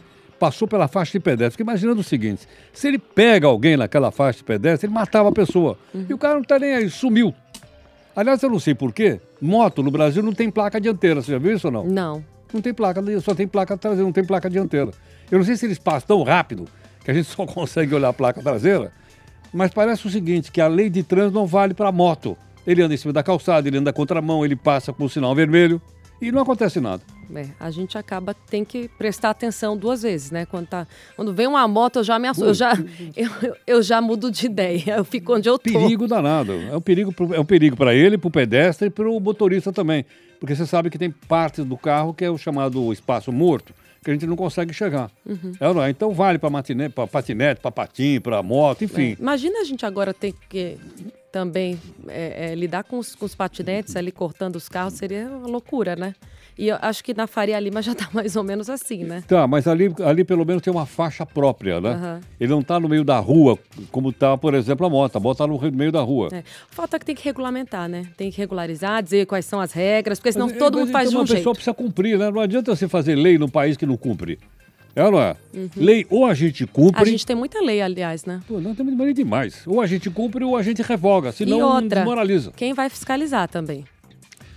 passou 0.41 0.67
pela 0.67 0.89
faixa 0.89 1.13
de 1.13 1.21
pedestre. 1.21 1.63
Imaginando 1.63 2.01
o 2.01 2.05
seguinte: 2.05 2.49
se 2.73 2.89
ele 2.89 2.99
pega 2.99 3.47
alguém 3.47 3.77
naquela 3.77 4.11
faixa 4.11 4.39
de 4.39 4.45
pedestre, 4.45 4.87
ele 4.87 4.95
matava 4.95 5.29
a 5.29 5.33
pessoa. 5.33 5.79
Uhum. 5.95 6.07
E 6.09 6.15
o 6.15 6.19
cara 6.19 6.37
não 6.37 6.43
tá 6.43 6.59
nem 6.59 6.75
aí, 6.75 6.89
sumiu. 6.89 7.35
Aliás, 8.17 8.43
eu 8.43 8.51
não 8.51 8.59
sei 8.59 8.75
porquê, 8.75 9.21
moto 9.41 9.83
no 9.83 9.91
Brasil 9.91 10.23
não 10.23 10.33
tem 10.33 10.51
placa 10.51 10.81
dianteira. 10.81 11.23
Você 11.23 11.31
já 11.31 11.39
viu 11.39 11.55
isso 11.55 11.69
ou 11.69 11.73
não? 11.73 11.85
Não. 11.85 12.25
Não 12.53 12.61
tem 12.61 12.75
placa, 12.75 13.01
só 13.21 13.35
tem 13.35 13.47
placa 13.47 13.77
traseira, 13.77 14.05
não 14.05 14.13
tem 14.13 14.25
placa 14.25 14.51
dianteira. 14.51 14.91
Eu 15.31 15.39
não 15.39 15.45
sei 15.45 15.57
se 15.57 15.67
eles 15.67 15.79
passam 15.79 16.09
tão 16.09 16.23
rápido 16.25 16.65
que 17.05 17.11
a 17.11 17.15
gente 17.15 17.27
só 17.31 17.47
consegue 17.47 17.95
olhar 17.95 18.09
a 18.09 18.13
placa 18.13 18.43
traseira 18.43 18.91
mas 19.53 19.73
parece 19.73 20.07
o 20.07 20.11
seguinte, 20.11 20.51
que 20.53 20.61
a 20.61 20.69
lei 20.69 20.89
de 20.89 21.03
trânsito 21.03 21.35
não 21.35 21.47
vale 21.47 21.75
para 21.75 21.91
moto. 21.91 22.37
Ele 22.67 22.83
anda 22.83 22.95
em 22.95 22.97
cima 22.97 23.13
da 23.13 23.23
calçada, 23.23 23.67
ele 23.69 23.79
anda 23.79 23.93
contramão, 23.93 24.45
ele 24.45 24.57
passa 24.57 24.93
com 24.93 25.05
o 25.05 25.09
sinal 25.09 25.35
vermelho 25.35 25.81
e 26.21 26.31
não 26.31 26.43
acontece 26.43 26.81
nada. 26.81 27.03
É, 27.35 27.47
a 27.61 27.71
gente 27.71 27.97
acaba 27.97 28.35
tem 28.35 28.65
que 28.65 28.89
prestar 28.99 29.31
atenção 29.31 29.77
duas 29.77 30.03
vezes, 30.03 30.31
né? 30.31 30.47
Quando, 30.47 30.67
tá, 30.67 30.87
quando 31.15 31.33
vem 31.33 31.47
uma 31.47 31.67
moto, 31.69 32.01
eu 32.01 32.05
já 32.05 32.19
me 32.19 32.27
assusto, 32.27 32.51
eu 32.51 32.55
já, 32.55 32.73
eu, 33.17 33.57
eu, 33.67 33.83
já 33.83 34.01
mudo 34.01 34.31
de 34.31 34.47
ideia, 34.47 34.97
eu 34.97 35.05
fico 35.05 35.35
onde 35.35 35.49
eu 35.49 35.59
tô. 35.59 35.73
Perigo 35.73 36.09
danado. 36.09 36.53
É 36.53 36.77
um 36.77 36.81
perigo, 36.81 37.15
é 37.33 37.41
um 37.41 37.45
perigo 37.45 37.77
para 37.77 37.95
ele, 37.95 38.19
para 38.19 38.29
o 38.29 38.31
pedestre 38.31 38.89
e 38.89 38.91
para 38.91 39.09
o 39.09 39.21
motorista 39.21 39.73
também. 39.73 40.05
Porque 40.41 40.57
você 40.57 40.67
sabe 40.67 40.91
que 40.91 40.99
tem 40.99 41.11
partes 41.11 41.65
do 41.65 41.77
carro 41.77 42.13
que 42.13 42.25
é 42.25 42.31
o 42.31 42.37
chamado 42.37 42.93
espaço 42.93 43.31
morto 43.31 43.73
que 44.03 44.11
a 44.11 44.15
gente 44.15 44.27
não 44.27 44.37
consegue 44.37 44.73
chegar. 44.73 45.11
Uhum. 45.27 45.53
É? 45.85 45.91
Então 45.91 46.13
vale 46.13 46.39
para 46.39 46.51
patinete, 46.51 47.61
para 47.61 47.71
patim, 47.71 48.21
para 48.21 48.43
moto, 48.43 48.85
enfim. 48.85 49.13
É. 49.13 49.17
Imagina 49.21 49.61
a 49.61 49.65
gente 49.65 49.85
agora 49.85 50.15
ter 50.15 50.33
que 50.49 50.79
também 51.31 51.81
é, 52.09 52.51
é, 52.51 52.55
lidar 52.55 52.85
com 52.85 52.99
os, 52.99 53.15
com 53.15 53.25
os, 53.25 53.35
patinetes 53.35 53.95
ali 53.95 54.11
cortando 54.11 54.57
os 54.57 54.69
carros, 54.69 54.95
seria 54.95 55.29
uma 55.29 55.47
loucura, 55.47 55.95
né? 55.95 56.15
E 56.61 56.69
eu 56.69 56.77
acho 56.83 57.03
que 57.03 57.15
na 57.15 57.27
Faria 57.27 57.59
Lima 57.59 57.81
já 57.81 57.93
está 57.93 58.07
mais 58.13 58.37
ou 58.37 58.45
menos 58.45 58.69
assim, 58.69 59.03
né? 59.03 59.25
Tá, 59.27 59.47
mas 59.47 59.67
ali, 59.67 59.91
ali 60.05 60.25
pelo 60.25 60.45
menos 60.45 60.63
tem 60.63 60.71
uma 60.71 60.85
faixa 60.85 61.25
própria, 61.25 61.81
né? 61.81 61.93
Uhum. 61.95 62.21
Ele 62.39 62.51
não 62.51 62.61
está 62.61 62.79
no 62.79 62.87
meio 62.87 63.03
da 63.03 63.19
rua, 63.19 63.59
como 63.91 64.11
está, 64.11 64.37
por 64.37 64.53
exemplo, 64.53 64.85
a 64.85 64.91
moto. 64.91 65.17
A 65.17 65.21
moto 65.21 65.37
está 65.37 65.47
no 65.47 65.59
meio 65.73 65.91
da 65.91 66.03
rua. 66.03 66.29
É. 66.31 66.45
Falta 66.69 66.99
que 66.99 67.07
tem 67.07 67.15
que 67.15 67.25
regulamentar, 67.25 67.89
né? 67.89 68.05
Tem 68.15 68.31
que 68.31 68.37
regularizar, 68.37 69.03
dizer 69.03 69.25
quais 69.25 69.47
são 69.47 69.59
as 69.59 69.73
regras, 69.73 70.19
porque 70.19 70.33
senão 70.33 70.49
mas, 70.49 70.59
todo 70.59 70.79
mundo 70.79 70.93
faz 70.93 71.09
de 71.09 71.17
um 71.17 71.21
jeito. 71.21 71.31
Uma 71.31 71.37
pessoa 71.37 71.55
precisa 71.55 71.73
cumprir, 71.73 72.19
né? 72.19 72.31
Não 72.31 72.43
adianta 72.43 72.77
você 72.77 72.87
fazer 72.87 73.15
lei 73.15 73.39
num 73.39 73.49
país 73.49 73.79
que 73.79 73.87
não 73.87 73.97
cumpre. 73.97 74.39
É 74.95 75.03
ou 75.03 75.13
não 75.13 75.23
é? 75.23 75.37
Uhum. 75.55 75.71
Lei 75.77 76.07
ou 76.11 76.27
a 76.27 76.35
gente 76.35 76.67
cumpre. 76.67 77.01
A 77.01 77.07
gente 77.07 77.25
tem 77.25 77.35
muita 77.35 77.59
lei, 77.63 77.81
aliás, 77.81 78.27
né? 78.27 78.43
Pô, 78.47 78.61
não 78.61 78.75
temos 78.75 78.99
lei 78.99 79.15
demais. 79.15 79.63
Ou 79.67 79.81
a 79.81 79.87
gente 79.87 80.11
cumpre 80.11 80.45
ou 80.45 80.59
a 80.59 80.63
gente 80.63 80.83
revoga, 80.83 81.33
senão 81.33 81.59
e 81.59 81.63
outra, 81.63 82.01
desmoraliza. 82.01 82.53
Quem 82.55 82.75
vai 82.75 82.91
fiscalizar 82.91 83.49
também? 83.49 83.87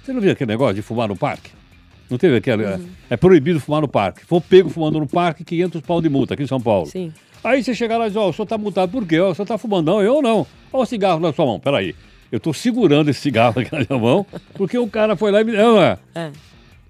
Você 0.04 0.12
não 0.12 0.20
viu 0.20 0.34
aquele 0.34 0.52
negócio 0.52 0.76
de 0.76 0.82
fumar 0.82 1.08
no 1.08 1.16
parque? 1.16 1.63
Não 2.10 2.18
teve 2.18 2.38
aquele. 2.38 2.66
Uhum. 2.66 2.88
É, 3.10 3.14
é, 3.14 3.18
proibido 3.18 3.60
fumar 3.60 3.82
no 3.82 3.88
parque. 3.88 4.26
Foi 4.26 4.40
pego 4.42 4.70
fumando 4.70 5.00
no 5.00 5.08
parque, 5.08 5.44
500 5.44 5.82
pau 5.82 6.02
de 6.02 6.10
multa 6.10 6.34
aqui 6.34 6.44
em 6.44 6.48
São 6.48 6.60
Paulo. 6.60 6.86
Sim. 6.86 7.12
Aí 7.44 7.64
você 7.64 7.74
chega 7.74 7.98
lá 7.98 8.06
e 8.06 8.10
diz, 8.10 8.18
ó, 8.18 8.30
o 8.30 8.34
senhor 8.34 8.46
tá 8.46 8.58
multado 8.58 8.92
por 8.92 9.06
quê? 9.06 9.20
Ó, 9.20 9.32
o 9.32 9.36
senhor 9.36 9.46
tá 9.46 9.58
fumando? 9.58 9.88
Não, 9.88 10.02
eu 10.02 10.22
não. 10.22 10.48
Olha 10.72 10.84
o 10.84 10.86
cigarro 10.86 11.20
na 11.20 11.34
sua 11.34 11.46
mão, 11.46 11.60
peraí. 11.60 11.94
Eu 12.32 12.40
tô 12.40 12.54
segurando 12.54 13.10
esse 13.10 13.20
cigarro 13.20 13.60
aqui 13.60 13.72
na 13.72 13.86
minha 13.88 14.00
mão, 14.00 14.26
porque 14.54 14.78
o 14.78 14.88
cara 14.88 15.16
foi 15.16 15.32
lá 15.32 15.42
e 15.42 15.44
me... 15.44 15.52
Não, 15.52 15.82
é. 15.82 15.98
É. 16.16 16.32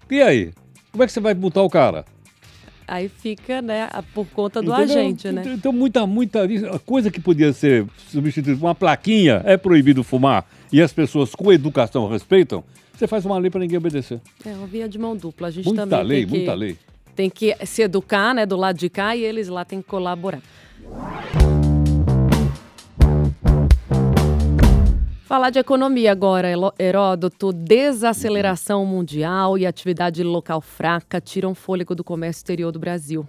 E 0.09 0.21
aí? 0.21 0.51
Como 0.91 1.03
é 1.03 1.07
que 1.07 1.11
você 1.11 1.19
vai 1.19 1.33
multar 1.33 1.63
o 1.63 1.69
cara? 1.69 2.05
Aí 2.87 3.09
fica, 3.09 3.61
né, 3.61 3.89
por 4.13 4.27
conta 4.27 4.61
do 4.61 4.71
Entendeu? 4.71 4.99
agente, 4.99 5.31
né? 5.31 5.43
Então, 5.47 5.73
muita, 5.73 6.05
muita 6.05 6.43
a 6.43 6.79
coisa 6.79 7.09
que 7.09 7.19
podia 7.19 7.51
ser 7.51 7.85
substituída 8.09 8.59
por 8.59 8.67
uma 8.67 8.75
plaquinha, 8.75 9.41
é 9.45 9.57
proibido 9.57 10.03
fumar, 10.03 10.45
e 10.71 10.81
as 10.81 10.93
pessoas 10.93 11.33
com 11.33 11.51
educação 11.51 12.07
respeitam, 12.07 12.63
você 12.93 13.07
faz 13.07 13.25
uma 13.25 13.37
lei 13.37 13.49
para 13.49 13.59
ninguém 13.59 13.77
obedecer. 13.77 14.21
É 14.45 14.51
uma 14.51 14.67
via 14.67 14.87
de 14.87 14.97
mão 14.99 15.15
dupla. 15.15 15.47
A 15.47 15.51
gente 15.51 15.65
Muita 15.65 15.87
também 15.87 16.05
lei, 16.05 16.19
tem 16.19 16.27
que, 16.27 16.37
muita 16.37 16.53
lei. 16.53 16.77
tem 17.15 17.29
que 17.29 17.65
se 17.65 17.81
educar, 17.81 18.33
né, 18.33 18.45
do 18.45 18.55
lado 18.55 18.77
de 18.77 18.89
cá 18.89 19.15
e 19.15 19.23
eles 19.23 19.47
lá 19.47 19.65
têm 19.65 19.81
que 19.81 19.87
colaborar. 19.87 20.41
Falar 25.25 25.49
de 25.49 25.57
economia 25.57 26.11
agora, 26.11 26.47
Heródoto. 26.77 27.51
Desaceleração 27.51 28.85
mundial 28.85 29.57
e 29.57 29.65
atividade 29.65 30.23
local 30.23 30.61
fraca 30.61 31.19
tiram 31.19 31.55
fôlego 31.55 31.95
do 31.95 32.03
comércio 32.03 32.39
exterior 32.41 32.71
do 32.71 32.77
Brasil. 32.79 33.27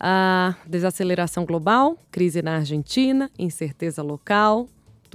A 0.00 0.54
desaceleração 0.66 1.44
global, 1.44 1.98
crise 2.10 2.40
na 2.40 2.56
Argentina, 2.56 3.30
incerteza 3.38 4.02
local, 4.02 4.66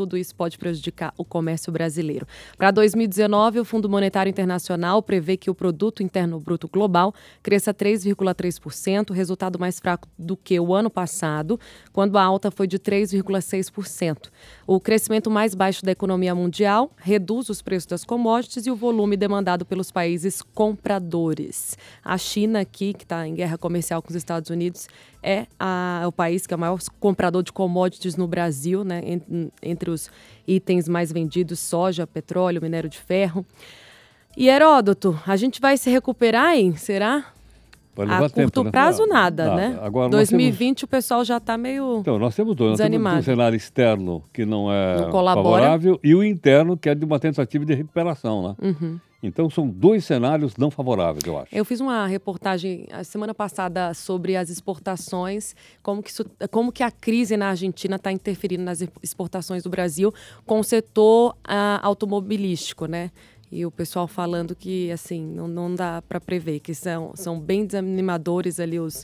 tudo 0.02 0.18
isso 0.18 0.34
pode 0.34 0.58
prejudicar 0.58 1.14
o 1.16 1.24
comércio 1.24 1.72
brasileiro. 1.72 2.26
Para 2.58 2.72
2019, 2.72 3.60
o 3.60 3.66
Fundo 3.66 3.88
Monetário 3.88 4.32
Internacional 4.32 5.04
prevê 5.04 5.38
que 5.38 5.50
o 5.50 5.54
produto 5.54 6.02
interno 6.02 6.40
bruto 6.40 6.68
global 6.68 7.14
cresça 7.44 7.72
3,3%, 7.72 9.12
resultado 9.12 9.60
mais 9.60 9.80
fraco 9.80 10.08
do 10.18 10.36
que 10.36 10.60
o 10.60 10.74
ano 10.74 10.90
passado, 10.90 11.60
quando 11.94 12.18
a 12.18 12.24
alta 12.24 12.50
foi 12.50 12.66
de 12.66 12.80
3,6%. 12.80 14.30
O 14.66 14.80
crescimento 14.80 15.30
mais 15.30 15.54
baixo 15.54 15.86
da 15.86 15.92
economia 15.92 16.34
mundial 16.34 16.92
reduz 16.98 17.50
os 17.50 17.62
preços 17.62 17.86
das 17.86 18.04
commodities 18.04 18.66
e 18.66 18.72
o 18.72 18.76
volume 18.76 19.16
demandado 19.16 19.64
pelos 19.64 19.92
países 19.92 20.42
compradores. 20.42 21.78
A 22.04 22.18
China 22.18 22.62
aqui, 22.62 22.96
que 22.96 23.04
está 23.04 23.28
em 23.28 23.36
guerra 23.36 23.58
comercial 23.58 24.02
com 24.02 24.10
os 24.10 24.16
Estados 24.16 24.50
Unidos, 24.50 24.88
é 25.24 25.46
a- 25.60 26.04
o 26.08 26.12
país 26.12 26.48
que 26.48 26.54
é 26.54 26.58
o 26.58 26.60
maior 26.60 26.80
comprador 27.00 27.44
de 27.44 27.52
commodities 27.52 28.16
no 28.16 28.28
Brasil, 28.28 28.84
né? 28.84 29.02
En- 29.06 29.52
entre 29.62 29.90
os 29.92 30.10
itens 30.48 30.88
mais 30.88 31.12
vendidos, 31.12 31.60
soja, 31.60 32.06
petróleo, 32.08 32.62
minério 32.62 32.90
de 32.90 32.98
ferro. 32.98 33.46
E 34.36 34.48
Heródoto, 34.50 35.20
a 35.28 35.36
gente 35.36 35.60
vai 35.60 35.78
se 35.78 35.90
recuperar, 35.90 36.56
hein? 36.56 36.76
Será? 36.76 37.26
A 37.98 38.18
curto 38.20 38.34
tempo, 38.36 38.64
né? 38.64 38.72
prazo, 38.72 39.02
Não, 39.06 39.10
nada, 39.14 39.54
né? 39.56 39.78
Agora, 39.82 40.06
nós 40.08 40.30
2020 40.30 40.86
o 40.86 40.88
pessoal 40.88 41.26
já 41.26 41.38
está 41.38 41.58
meio. 41.58 42.00
Então, 42.00 42.18
nós 42.18 42.34
temos 42.34 42.56
dois. 42.56 42.72
Nós 42.72 42.78
temos 42.78 42.90
Desanimado. 42.92 43.20
um 43.20 43.22
cenário 43.22 43.56
externo 43.56 44.24
que 44.34 44.46
não 44.46 44.72
é 44.72 45.02
Não 45.02 45.12
favorável 45.12 46.00
e 46.02 46.16
o 46.16 46.24
interno 46.24 46.78
que 46.78 46.88
é 46.90 46.96
de 46.96 47.04
uma 47.04 47.20
tentativa 47.20 47.66
de 47.66 47.74
recuperação, 47.76 48.42
né? 48.44 48.56
Uhum. 48.62 49.00
Então, 49.24 49.50
são 49.50 49.68
dois 49.68 50.04
cenários 50.06 50.56
não 50.58 50.72
favoráveis, 50.72 51.24
eu 51.26 51.38
acho. 51.38 51.54
Eu 51.56 51.64
fiz 51.64 51.80
uma 51.80 52.08
reportagem 52.08 52.88
a 52.92 53.04
semana 53.04 53.34
passada 53.36 53.94
sobre 53.94 54.36
as 54.36 54.50
exportações, 54.50 55.56
como 55.84 56.02
que, 56.02 56.10
isso, 56.10 56.26
como 56.50 56.72
que 56.72 56.82
a 56.82 56.90
crise 56.90 57.38
na 57.38 57.50
Argentina 57.50 57.98
está 57.98 58.12
interferindo 58.12 58.64
nas 58.64 58.82
exportações 59.04 59.62
do 59.64 59.70
Brasil 59.70 60.12
com 60.46 60.60
o 60.60 60.64
setor 60.64 61.36
ah, 61.44 61.80
automobilístico, 61.84 62.86
né? 62.88 63.12
E 63.52 63.66
o 63.66 63.70
pessoal 63.72 64.08
falando 64.08 64.56
que 64.56 64.90
assim 64.92 65.22
não, 65.24 65.48
não 65.48 65.76
dá 65.76 66.02
para 66.02 66.20
prever, 66.22 66.60
que 66.62 66.74
são, 66.74 67.12
são 67.16 67.40
bem 67.40 67.66
desanimadores 67.66 68.60
ali 68.60 68.80
os 68.80 69.04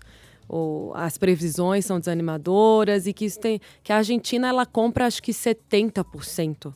o- 0.49 0.93
as 0.95 1.17
previsões 1.17 1.85
são 1.85 1.99
desanimadoras 1.99 3.05
e 3.05 3.11
que 3.11 3.25
isso 3.25 3.37
tem 3.37 3.59
que 3.83 3.91
a 3.91 3.97
Argentina 3.97 4.47
ela 4.47 4.65
compra 4.65 5.05
acho 5.05 5.21
que 5.21 5.33
70% 5.33 6.73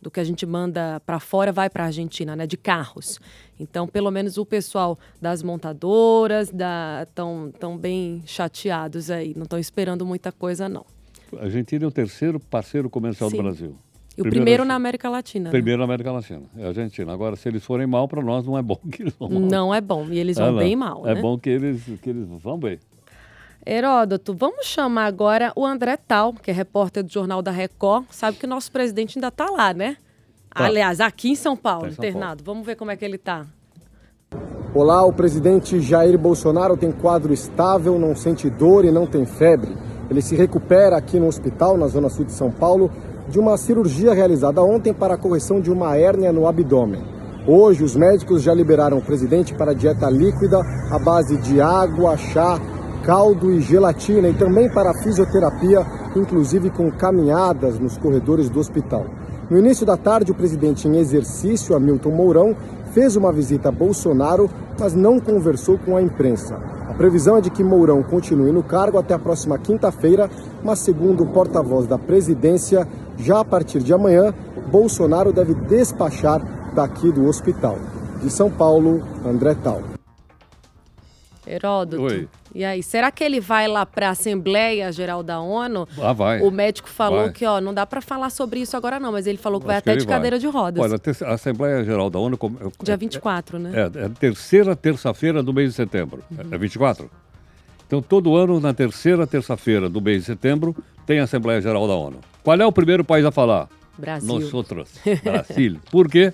do 0.00 0.10
que 0.10 0.20
a 0.20 0.24
gente 0.24 0.44
manda 0.46 1.00
para 1.04 1.18
fora 1.18 1.50
vai 1.52 1.68
para 1.70 1.84
a 1.84 1.86
Argentina, 1.86 2.36
né, 2.36 2.46
de 2.46 2.56
carros. 2.56 3.18
Então, 3.58 3.86
pelo 3.88 4.10
menos 4.10 4.36
o 4.38 4.44
pessoal 4.46 4.98
das 5.20 5.42
montadoras 5.42 6.52
estão 7.02 7.52
tão 7.58 7.76
bem 7.76 8.22
chateados 8.26 9.10
aí, 9.10 9.32
não 9.34 9.44
estão 9.44 9.58
esperando 9.58 10.04
muita 10.04 10.30
coisa 10.30 10.68
não. 10.68 10.84
A 11.38 11.44
Argentina 11.44 11.84
é 11.84 11.88
o 11.88 11.90
terceiro 11.90 12.38
parceiro 12.38 12.88
comercial 12.88 13.30
Sim. 13.30 13.36
do 13.38 13.42
Brasil. 13.42 13.74
E 14.16 14.22
o 14.22 14.24
primeiro 14.24 14.62
é- 14.62 14.66
na 14.66 14.74
América 14.74 15.10
Latina. 15.10 15.44
né? 15.46 15.50
Primeiro 15.50 15.78
na 15.78 15.84
América 15.84 16.10
Latina, 16.12 16.42
é 16.56 16.64
a 16.64 16.68
Argentina. 16.68 17.12
Agora, 17.12 17.36
se 17.36 17.48
eles 17.48 17.62
forem 17.64 17.86
mal, 17.86 18.06
para 18.08 18.22
nós 18.22 18.46
não 18.46 18.56
é 18.56 18.62
bom 18.62 18.78
que 18.90 19.02
eles 19.02 19.14
vão 19.14 19.28
mal. 19.28 19.40
Não 19.40 19.74
é 19.74 19.80
bom, 19.80 20.06
e 20.10 20.18
eles 20.18 20.38
Ah, 20.38 20.46
vão 20.46 20.56
bem 20.58 20.74
mal, 20.76 21.06
É 21.06 21.14
né? 21.14 21.20
bom 21.20 21.38
que 21.38 21.50
eles, 21.50 21.82
que 22.00 22.08
eles 22.10 22.26
vão 22.42 22.58
bem. 22.58 22.78
Heródoto, 23.68 24.32
vamos 24.32 24.64
chamar 24.64 25.06
agora 25.06 25.52
o 25.56 25.66
André 25.66 25.96
Tal, 25.96 26.32
que 26.34 26.52
é 26.52 26.54
repórter 26.54 27.02
do 27.02 27.12
Jornal 27.12 27.42
da 27.42 27.50
Record. 27.50 28.04
Sabe 28.12 28.36
que 28.36 28.46
o 28.46 28.48
nosso 28.48 28.70
presidente 28.70 29.18
ainda 29.18 29.26
está 29.26 29.50
lá, 29.50 29.74
né? 29.74 29.96
Tá. 30.54 30.66
Aliás, 30.66 31.00
aqui 31.00 31.30
em 31.30 31.34
São 31.34 31.56
Paulo, 31.56 31.82
Tá 31.82 31.88
em 31.88 31.94
São 31.94 32.04
internado. 32.04 32.44
Vamos 32.44 32.64
ver 32.64 32.76
como 32.76 32.92
é 32.92 32.96
que 32.96 33.04
ele 33.04 33.16
está. 33.16 33.44
Olá, 34.72 35.04
o 35.04 35.12
presidente 35.12 35.80
Jair 35.80 36.16
Bolsonaro 36.16 36.76
tem 36.76 36.92
quadro 36.92 37.32
estável, 37.32 37.98
não 37.98 38.14
sente 38.14 38.48
dor 38.48 38.84
e 38.84 38.92
não 38.92 39.04
tem 39.04 39.26
febre. 39.26 39.76
Ele 40.08 40.22
se 40.22 40.36
recupera 40.36 40.96
aqui 40.96 41.18
no 41.18 41.26
hospital, 41.26 41.76
na 41.76 41.88
zona 41.88 42.08
sul 42.08 42.24
de 42.24 42.32
São 42.32 42.52
Paulo, 42.52 42.88
de 43.28 43.40
uma 43.40 43.56
cirurgia 43.56 44.14
realizada 44.14 44.62
ontem 44.62 44.94
para 44.94 45.14
a 45.14 45.18
correção 45.18 45.60
de 45.60 45.72
uma 45.72 45.96
hérnia 45.96 46.32
no 46.32 46.46
abdômen. 46.46 47.02
Hoje, 47.48 47.82
os 47.82 47.96
médicos 47.96 48.42
já 48.42 48.54
liberaram 48.54 48.98
o 48.98 49.04
presidente 49.04 49.54
para 49.54 49.74
dieta 49.74 50.08
líquida 50.08 50.60
à 50.90 50.98
base 51.00 51.36
de 51.38 51.60
água, 51.60 52.16
chá, 52.16 52.60
caldo 53.06 53.52
e 53.52 53.60
gelatina 53.60 54.28
e 54.28 54.34
também 54.34 54.68
para 54.68 54.90
a 54.90 54.94
fisioterapia, 54.94 55.86
inclusive 56.16 56.70
com 56.70 56.90
caminhadas 56.90 57.78
nos 57.78 57.96
corredores 57.96 58.50
do 58.50 58.58
hospital. 58.58 59.06
No 59.48 59.56
início 59.56 59.86
da 59.86 59.96
tarde, 59.96 60.32
o 60.32 60.34
presidente 60.34 60.88
em 60.88 60.96
exercício, 60.96 61.76
Hamilton 61.76 62.10
Mourão, 62.10 62.56
fez 62.90 63.14
uma 63.14 63.32
visita 63.32 63.68
a 63.68 63.72
Bolsonaro, 63.72 64.50
mas 64.76 64.92
não 64.92 65.20
conversou 65.20 65.78
com 65.78 65.96
a 65.96 66.02
imprensa. 66.02 66.56
A 66.88 66.94
previsão 66.94 67.36
é 67.36 67.40
de 67.40 67.48
que 67.48 67.62
Mourão 67.62 68.02
continue 68.02 68.50
no 68.50 68.64
cargo 68.64 68.98
até 68.98 69.14
a 69.14 69.20
próxima 69.20 69.56
quinta-feira, 69.56 70.28
mas 70.64 70.80
segundo 70.80 71.22
o 71.22 71.28
porta-voz 71.28 71.86
da 71.86 71.96
presidência, 71.96 72.88
já 73.16 73.38
a 73.38 73.44
partir 73.44 73.84
de 73.84 73.92
amanhã, 73.92 74.34
Bolsonaro 74.72 75.32
deve 75.32 75.54
despachar 75.54 76.72
daqui 76.74 77.12
do 77.12 77.26
hospital. 77.26 77.78
De 78.20 78.28
São 78.28 78.50
Paulo, 78.50 79.00
André 79.24 79.54
Tal. 79.54 79.80
Heródoto. 81.46 82.02
Oi. 82.02 82.28
E 82.56 82.64
aí, 82.64 82.82
será 82.82 83.10
que 83.10 83.22
ele 83.22 83.38
vai 83.38 83.68
lá 83.68 83.84
para 83.84 84.08
a 84.08 84.10
Assembleia 84.12 84.90
Geral 84.90 85.22
da 85.22 85.38
ONU? 85.38 85.86
Ah, 86.00 86.14
vai. 86.14 86.40
O 86.40 86.50
médico 86.50 86.88
falou 86.88 87.24
Vai. 87.24 87.32
que, 87.32 87.44
ó, 87.44 87.60
não 87.60 87.74
dá 87.74 87.84
para 87.84 88.00
falar 88.00 88.30
sobre 88.30 88.60
isso 88.60 88.74
agora 88.74 88.98
não, 88.98 89.12
mas 89.12 89.26
ele 89.26 89.36
falou 89.36 89.60
que 89.60 89.66
vai 89.66 89.76
Acho 89.76 89.84
que 89.84 89.90
até 89.90 90.00
de 90.00 90.06
cadeira 90.06 90.38
de 90.38 90.46
rodas. 90.46 90.82
Olha, 90.82 90.98
a 91.30 91.34
Assembleia 91.34 91.84
Geral 91.84 92.08
da 92.08 92.18
ONU... 92.18 92.38
come- 92.38 92.56
Dia 92.82 92.96
24, 92.96 93.58
né? 93.58 93.72
É, 93.74 93.98
é 94.00 94.04
a 94.06 94.08
terceira 94.08 94.74
terça-feira 94.74 95.42
do 95.42 95.52
mês 95.52 95.68
de 95.68 95.76
setembro. 95.76 96.24
Uhum. 96.30 96.46
É 96.50 96.56
24? 96.56 97.10
Então, 97.86 98.00
todo 98.00 98.34
ano, 98.34 98.58
na 98.58 98.72
terceira 98.72 99.26
terça-feira 99.26 99.90
do 99.90 100.00
mês 100.00 100.20
de 100.20 100.24
setembro, 100.24 100.74
tem 101.04 101.20
a 101.20 101.24
Assembleia 101.24 101.60
Geral 101.60 101.86
da 101.86 101.94
ONU. 101.94 102.20
Qual 102.42 102.58
é 102.58 102.64
o 102.64 102.72
primeiro 102.72 103.04
país 103.04 103.26
a 103.26 103.30
falar? 103.30 103.68
Brasil. 103.98 104.26
Nós 104.32 104.54
outros. 104.54 104.88
Brasil. 105.22 105.78
Por 105.90 106.08
quê? 106.08 106.32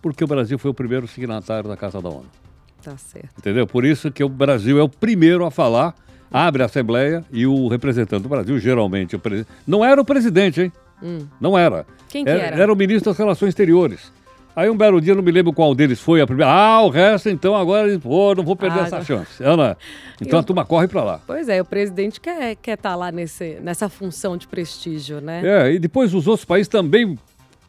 Porque 0.00 0.22
o 0.22 0.26
Brasil 0.28 0.56
foi 0.56 0.70
o 0.70 0.74
primeiro 0.74 1.08
signatário 1.08 1.68
da 1.68 1.76
Casa 1.76 2.00
da 2.00 2.10
ONU. 2.10 2.43
Tá 2.84 2.96
certo. 2.96 3.38
Entendeu? 3.38 3.66
Por 3.66 3.84
isso 3.84 4.10
que 4.10 4.22
o 4.22 4.28
Brasil 4.28 4.78
é 4.78 4.82
o 4.82 4.88
primeiro 4.88 5.44
a 5.44 5.50
falar, 5.50 5.94
abre 6.30 6.62
a 6.62 6.66
Assembleia 6.66 7.24
e 7.32 7.46
o 7.46 7.68
representante 7.68 8.22
do 8.22 8.28
Brasil, 8.28 8.58
geralmente 8.58 9.16
o 9.16 9.18
presidente. 9.18 9.48
Não 9.66 9.84
era 9.84 10.00
o 10.00 10.04
presidente, 10.04 10.60
hein? 10.62 10.72
Não 11.40 11.56
era. 11.58 11.80
Hum. 11.80 11.94
Quem 12.08 12.24
que 12.24 12.30
era? 12.30 12.42
era? 12.42 12.56
Era 12.62 12.72
o 12.72 12.76
ministro 12.76 13.10
das 13.10 13.18
Relações 13.18 13.48
Exteriores. 13.50 14.12
Aí 14.56 14.70
um 14.70 14.76
belo 14.76 15.00
dia, 15.00 15.16
não 15.16 15.22
me 15.22 15.32
lembro 15.32 15.52
qual 15.52 15.74
deles 15.74 15.98
foi 16.00 16.20
a 16.20 16.26
primeira. 16.26 16.48
Ah, 16.52 16.80
o 16.82 16.88
resto, 16.88 17.28
então 17.28 17.56
agora, 17.56 17.88
eles, 17.88 18.00
pô, 18.00 18.32
não 18.36 18.44
vou 18.44 18.54
perder 18.54 18.78
Ah, 18.78 18.82
essa 18.82 18.96
agora- 18.98 19.04
chance. 19.04 19.42
Ana, 19.42 19.76
então 20.22 20.38
Eu- 20.38 20.40
a 20.40 20.42
turma 20.44 20.64
corre 20.64 20.86
para 20.86 21.02
lá. 21.02 21.20
Pois 21.26 21.48
é, 21.48 21.60
o 21.60 21.64
presidente 21.64 22.20
quer 22.20 22.52
estar 22.52 22.62
quer 22.62 22.76
tá 22.76 22.94
lá 22.94 23.10
nesse, 23.10 23.58
nessa 23.60 23.88
função 23.88 24.36
de 24.36 24.46
prestígio, 24.46 25.20
né? 25.20 25.42
É, 25.44 25.72
e 25.72 25.78
depois 25.80 26.14
os 26.14 26.28
outros 26.28 26.44
países 26.44 26.68
também. 26.68 27.18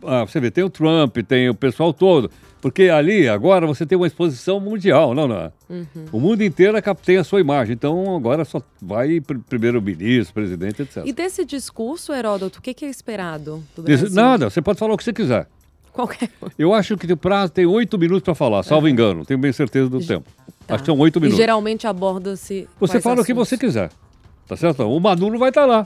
ah, 0.06 0.24
você 0.26 0.40
vê, 0.40 0.52
tem 0.52 0.64
o 0.64 0.70
Trump, 0.70 1.18
tem 1.28 1.50
o 1.50 1.56
pessoal 1.56 1.92
todo. 1.92 2.30
Porque 2.66 2.90
ali, 2.90 3.30
agora, 3.30 3.68
você 3.68 3.86
tem 3.86 3.96
uma 3.96 4.08
exposição 4.08 4.60
mundial, 4.60 5.14
não, 5.14 5.28
não. 5.28 5.36
é? 5.36 5.52
Uhum. 5.70 5.86
O 6.12 6.20
mundo 6.20 6.44
inteiro 6.44 6.76
é 6.76 6.82
tem 6.96 7.18
a 7.18 7.24
sua 7.24 7.40
imagem. 7.40 7.74
Então, 7.76 8.16
agora 8.16 8.44
só 8.44 8.60
vai 8.82 9.22
pr- 9.22 9.38
primeiro-ministro, 9.48 10.34
presidente, 10.34 10.82
etc. 10.82 11.04
E 11.06 11.14
desse 11.14 11.46
discurso, 11.46 12.12
Heródoto, 12.12 12.58
o 12.58 12.62
que, 12.64 12.74
que 12.74 12.84
é 12.84 12.90
esperado 12.90 13.64
Brasil? 13.78 14.10
Nada, 14.10 14.50
você 14.50 14.64
pode 14.64 14.80
falar 14.80 14.96
o 14.96 14.98
que 14.98 15.04
você 15.04 15.14
quiser. 15.14 15.48
Qualquer 15.94 16.28
coisa. 16.40 16.56
Eu 16.58 16.74
acho 16.74 16.98
que 16.98 17.14
o 17.14 17.16
prazo 17.16 17.52
tem 17.52 17.68
oito 17.68 18.00
minutos 18.00 18.24
para 18.24 18.34
falar, 18.34 18.64
salvo 18.64 18.90
engano. 18.90 19.24
Tenho 19.24 19.40
bem 19.40 19.54
certeza 19.54 19.88
do 19.88 20.00
tempo. 20.04 20.28
Tá. 20.66 20.74
Acho 20.74 20.84
que 20.86 20.88
são 20.88 20.98
oito 20.98 21.20
E 21.20 21.22
minutos. 21.22 21.38
geralmente 21.38 21.86
aborda-se. 21.86 22.68
Você 22.80 23.00
fala 23.00 23.22
o 23.22 23.24
que 23.24 23.32
assuntos? 23.32 23.48
você 23.50 23.58
quiser. 23.60 23.92
Tá 24.48 24.58
certo? 24.58 24.82
O 24.90 25.00
Maduro 25.00 25.38
vai 25.38 25.50
estar 25.50 25.68
lá. 25.68 25.86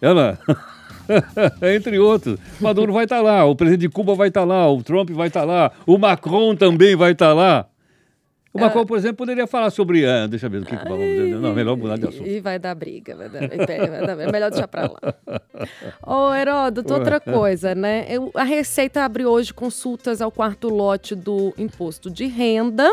Ela. 0.00 0.38
Entre 1.74 1.98
outros. 1.98 2.38
Maduro 2.60 2.92
vai 2.92 3.04
estar 3.04 3.20
lá. 3.20 3.44
O 3.44 3.56
presidente 3.56 3.82
de 3.82 3.88
Cuba 3.88 4.14
vai 4.14 4.28
estar 4.28 4.44
lá. 4.44 4.70
O 4.70 4.82
Trump 4.82 5.10
vai 5.10 5.28
estar 5.28 5.44
lá. 5.44 5.72
O 5.86 5.98
Macron 5.98 6.54
também 6.54 6.94
vai 6.96 7.12
estar 7.12 7.32
lá. 7.32 7.66
O 8.52 8.60
Macron, 8.60 8.84
por 8.86 8.96
exemplo, 8.96 9.18
poderia 9.18 9.46
falar 9.46 9.70
sobre. 9.70 10.06
Ah, 10.06 10.26
deixa 10.26 10.46
eu 10.46 10.50
ver 10.50 10.62
o 10.62 10.64
que, 10.64 10.76
que 10.76 10.84
vamos 10.84 11.04
dizer. 11.04 11.36
Não, 11.36 11.54
melhor 11.54 11.76
mudar 11.76 11.96
de 11.96 12.08
assunto. 12.08 12.26
E 12.26 12.40
vai 12.40 12.58
dar 12.58 12.74
briga, 12.74 13.14
vai 13.14 13.28
dar, 13.28 13.46
vai 13.46 14.06
dar, 14.06 14.20
é 14.20 14.32
melhor 14.32 14.50
deixar 14.50 14.66
pra 14.66 14.82
lá. 14.82 15.14
Ô, 16.04 16.34
Heródoto, 16.34 16.94
outra 16.94 17.20
coisa, 17.20 17.74
né? 17.74 18.06
Eu, 18.08 18.30
a 18.34 18.44
Receita 18.44 19.04
abre 19.04 19.24
hoje 19.24 19.52
consultas 19.52 20.20
ao 20.20 20.32
quarto 20.32 20.68
lote 20.68 21.14
do 21.14 21.54
imposto 21.58 22.10
de 22.10 22.26
renda. 22.26 22.90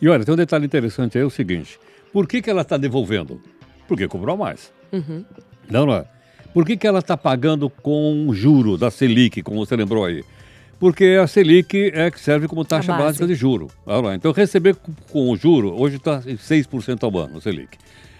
E 0.00 0.08
olha, 0.08 0.24
tem 0.24 0.32
um 0.32 0.36
detalhe 0.36 0.64
interessante 0.64 1.18
aí, 1.18 1.24
é 1.24 1.26
o 1.26 1.30
seguinte. 1.30 1.80
Por 2.12 2.28
que, 2.28 2.40
que 2.40 2.48
ela 2.48 2.62
está 2.62 2.76
devolvendo? 2.76 3.42
Porque 3.88 4.06
cobrou 4.06 4.36
mais. 4.36 4.72
Uhum. 4.92 5.24
Não, 5.68 5.86
não 5.86 5.94
é? 5.94 6.04
Por 6.54 6.64
que, 6.64 6.76
que 6.76 6.86
ela 6.86 7.00
está 7.00 7.16
pagando 7.16 7.68
com 7.68 8.28
juro 8.32 8.78
da 8.78 8.92
Selic, 8.92 9.42
como 9.42 9.66
você 9.66 9.74
lembrou 9.74 10.04
aí? 10.04 10.24
Porque 10.80 11.18
a 11.22 11.26
Selic 11.26 11.92
é 11.94 12.10
que 12.10 12.18
serve 12.18 12.48
como 12.48 12.64
taxa 12.64 12.94
básica 12.94 13.26
de 13.26 13.34
juro. 13.34 13.68
Então, 14.14 14.32
receber 14.32 14.74
com 15.12 15.30
o 15.30 15.36
juro, 15.36 15.78
hoje 15.78 15.96
está 15.96 16.22
em 16.26 16.36
6% 16.36 17.02
ao 17.02 17.18
ano, 17.18 17.36
a 17.36 17.40
Selic. 17.42 17.76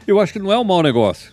Eu 0.06 0.20
acho 0.20 0.34
que 0.34 0.38
não 0.38 0.52
é 0.52 0.58
um 0.58 0.62
mau 0.62 0.82
negócio. 0.82 1.32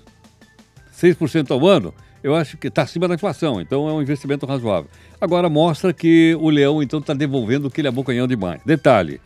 6% 0.98 1.52
ao 1.52 1.68
ano, 1.68 1.94
eu 2.24 2.34
acho 2.34 2.58
que 2.58 2.70
está 2.70 2.84
acima 2.84 3.10
da 3.10 3.16
inflação, 3.16 3.60
então 3.60 3.90
é 3.90 3.92
um 3.92 4.02
investimento 4.02 4.46
razoável. 4.46 4.90
Agora 5.20 5.50
mostra 5.50 5.92
que 5.92 6.34
o 6.40 6.50
leão, 6.50 6.82
então, 6.82 7.00
está 7.00 7.14
devolvendo 7.14 7.68
o 7.68 7.72
que 7.72 7.82
ele 7.82 7.90
abocanhou 7.90 8.26
demais. 8.26 8.62
Detalhe, 8.66 9.20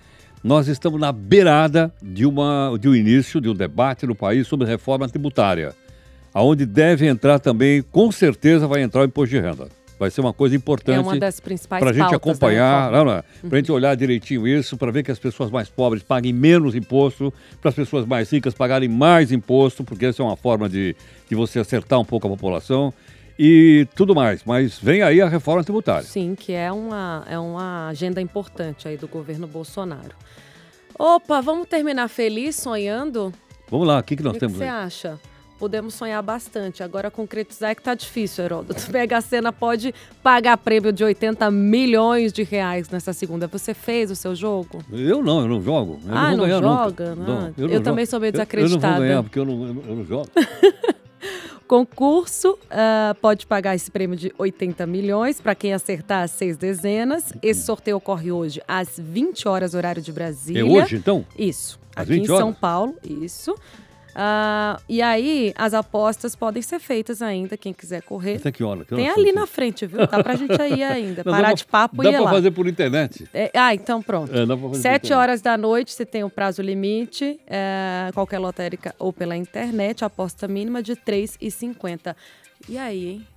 nós 0.44 0.68
estamos 0.68 1.00
na 1.00 1.12
beirada 1.12 1.94
de, 2.02 2.26
uma, 2.26 2.76
de 2.80 2.90
um 2.90 2.96
início 2.96 3.40
de 3.40 3.48
um 3.48 3.54
debate 3.54 4.08
no 4.08 4.16
país 4.16 4.48
sobre 4.48 4.68
reforma 4.68 5.08
tributária, 5.08 5.76
aonde 6.34 6.66
deve 6.66 7.08
entrar 7.08 7.38
também, 7.38 7.84
com 7.84 8.12
certeza 8.12 8.68
vai 8.68 8.82
entrar 8.82 9.02
o 9.02 9.06
imposto 9.06 9.36
de 9.36 9.40
renda. 9.40 9.81
Vai 10.02 10.10
ser 10.10 10.20
uma 10.22 10.34
coisa 10.34 10.56
importante. 10.56 10.98
É 10.98 11.00
uma 11.00 11.16
das 11.16 11.40
principais 11.40 11.80
Para 11.80 11.92
a 11.92 11.94
gente 11.94 12.16
acompanhar, 12.16 12.92
não, 12.92 13.06
não, 13.06 13.12
é? 13.12 13.24
para 13.48 13.56
a 13.56 13.58
gente 13.58 13.72
olhar 13.72 13.94
direitinho 13.94 14.48
isso, 14.48 14.76
para 14.76 14.92
ver 14.92 15.04
que 15.04 15.12
as 15.12 15.20
pessoas 15.20 15.52
mais 15.52 15.70
pobres 15.70 16.02
paguem 16.02 16.34
menos 16.34 16.74
imposto, 16.74 17.32
para 17.62 17.70
as 17.70 17.76
pessoas 17.76 18.04
mais 18.04 18.28
ricas 18.32 18.56
pagarem 18.56 18.90
mais 18.90 19.32
imposto, 19.32 19.84
porque 19.84 20.08
essa 20.08 20.24
é 20.24 20.26
uma 20.26 20.36
forma 20.36 20.68
de, 20.68 20.96
de 21.30 21.36
você 21.36 21.60
acertar 21.60 22.00
um 22.00 22.04
pouco 22.04 22.26
a 22.26 22.32
população 22.32 22.92
e 23.38 23.88
tudo 23.94 24.16
mais. 24.16 24.44
Mas 24.44 24.80
vem 24.80 25.04
aí 25.04 25.22
a 25.22 25.30
reforma 25.30 25.64
tributária. 25.64 26.02
Sim, 26.02 26.34
que 26.34 26.52
é 26.52 26.72
uma, 26.72 27.24
é 27.30 27.38
uma 27.38 27.90
agenda 27.90 28.20
importante 28.20 28.88
aí 28.88 28.98
do 28.98 29.08
governo 29.08 29.46
Bolsonaro. 29.46 30.16
Opa, 30.98 31.42
vamos 31.42 31.68
terminar 31.68 32.08
feliz, 32.08 32.56
sonhando? 32.56 33.32
Vamos 33.70 33.88
lá, 33.88 34.00
o 34.00 34.04
que, 34.04 34.16
que 34.16 34.24
nós 34.24 34.32
o 34.32 34.34
que 34.34 34.40
temos 34.40 34.58
que 34.58 34.64
você 34.64 34.68
acha? 34.68 35.20
Podemos 35.62 35.94
sonhar 35.94 36.24
bastante. 36.24 36.82
Agora, 36.82 37.12
concretizar 37.12 37.70
é 37.70 37.76
que 37.76 37.84
tá 37.84 37.94
difícil, 37.94 38.44
Heródoto. 38.44 38.82
Mega 38.92 39.22
Sena 39.22 39.54
pode 39.54 39.94
pagar 40.24 40.58
prêmio 40.58 40.92
de 40.92 41.04
80 41.04 41.52
milhões 41.52 42.34
de 42.34 42.42
reais 42.42 42.90
nessa 42.90 43.14
segunda. 43.14 43.46
Você 43.46 43.76
fez 43.76 44.10
o 44.10 44.16
seu 44.16 44.34
jogo? 44.34 44.84
Eu 44.92 45.22
não, 45.22 45.42
eu 45.42 45.48
não 45.48 45.62
jogo. 45.62 46.00
Eu 46.04 46.18
ah, 46.18 46.36
não, 46.36 46.48
não 46.48 46.60
joga? 46.60 47.14
Não, 47.14 47.26
não, 47.26 47.54
eu, 47.56 47.70
eu 47.70 47.84
também 47.84 48.08
sou 48.08 48.20
meio 48.20 48.32
desacreditada. 48.32 48.76
Eu, 48.76 48.80
eu 48.80 48.82
não 48.82 48.96
vou 48.96 49.08
ganhar, 49.08 49.24
porque 49.24 49.38
eu 49.38 49.46
não, 49.46 49.68
eu 49.88 49.96
não 49.98 50.04
jogo. 50.04 50.30
Concurso 51.68 52.54
uh, 52.54 53.14
pode 53.22 53.46
pagar 53.46 53.76
esse 53.76 53.92
prêmio 53.92 54.18
de 54.18 54.34
80 54.40 54.88
milhões 54.88 55.40
para 55.40 55.54
quem 55.54 55.76
acertar 55.76 56.24
as 56.24 56.32
seis 56.32 56.58
dezenas. 56.58 57.32
Esse 57.40 57.62
sorteio 57.62 57.98
ocorre 57.98 58.32
hoje 58.32 58.60
às 58.68 58.98
20 58.98 59.48
horas, 59.48 59.76
horário 59.76 60.02
de 60.02 60.12
Brasília. 60.12 60.62
É 60.62 60.64
hoje, 60.64 60.96
então? 60.96 61.24
Isso. 61.38 61.80
Às 61.96 62.10
aqui 62.10 62.20
em? 62.20 62.26
São 62.26 62.52
Paulo, 62.52 62.96
isso. 63.08 63.56
Uh, 64.12 64.82
e 64.90 65.02
aí, 65.02 65.54
as 65.58 65.74
apostas 65.74 66.36
podem 66.36 66.62
ser 66.62 66.80
feitas 66.80 67.22
ainda, 67.22 67.56
quem 67.58 67.74
quiser 67.74 68.02
correr. 68.02 68.36
Até 68.36 68.52
que 68.52 68.64
hora? 68.64 68.84
Que 68.84 68.96
Tem 68.96 69.10
ali 69.10 69.32
na 69.32 69.48
frente, 69.48 69.86
viu? 69.86 70.06
Dá 70.06 70.22
pra 70.22 70.36
gente 70.36 70.54
ir 70.54 70.84
ainda. 70.84 71.24
Parar 71.24 71.50
dá 71.50 71.54
de 71.54 71.66
papo 71.66 72.04
dá 72.04 72.10
e 72.10 72.14
ir 72.14 72.16
pra 72.16 72.26
lá. 72.26 72.32
fazer 72.32 72.52
por 72.52 72.68
internet. 72.68 73.28
É, 73.34 73.52
ah, 73.54 73.74
então 73.74 74.02
pronto. 74.02 74.36
É, 74.36 74.46
dá 74.46 74.58
pra 74.58 74.74
Sete 74.76 75.14
horas 75.14 75.42
da 75.42 75.58
noite, 75.58 75.92
você 75.92 76.06
tem 76.06 76.24
o 76.24 76.30
prazo 76.30 76.62
limite, 76.62 77.40
é, 77.48 78.10
qualquer 78.14 78.40
lotérica 78.40 78.94
ou 79.00 79.14
pela 79.14 79.36
internet, 79.36 80.04
aposta 80.04 80.48
mínima 80.48 80.84
de 80.84 80.94
R$ 80.94 81.00
3,50. 81.06 82.16
E 82.70 82.78
aí, 82.78 83.08
hein? 83.08 83.28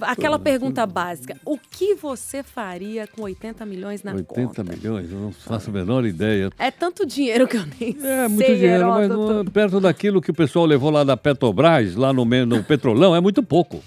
Aquela 0.00 0.38
pergunta 0.38 0.86
básica: 0.86 1.36
o 1.44 1.56
que 1.58 1.94
você 1.94 2.42
faria 2.42 3.06
com 3.06 3.22
80 3.22 3.64
milhões 3.66 4.02
na 4.02 4.12
80 4.12 4.34
conta? 4.34 4.62
milhões? 4.64 5.10
Eu 5.10 5.18
não 5.18 5.32
faço 5.32 5.70
a 5.70 5.72
menor 5.72 6.04
ideia. 6.04 6.50
É 6.58 6.70
tanto 6.70 7.06
dinheiro 7.06 7.46
que 7.48 7.56
eu 7.56 7.64
nem 7.80 7.92
sei. 7.98 8.10
É 8.10 8.28
muito 8.28 8.46
dinheiro, 8.54 8.88
mas 8.88 9.08
não- 9.08 9.44
perto 9.44 9.80
daquilo 9.80 10.20
que 10.20 10.30
o 10.30 10.34
pessoal 10.34 10.64
levou 10.66 10.90
lá 10.90 11.04
da 11.04 11.16
Petrobras, 11.16 11.94
lá 11.96 12.12
no, 12.12 12.24
no 12.24 12.62
Petrolão, 12.64 13.14
é 13.14 13.20
muito 13.20 13.42
pouco. 13.42 13.80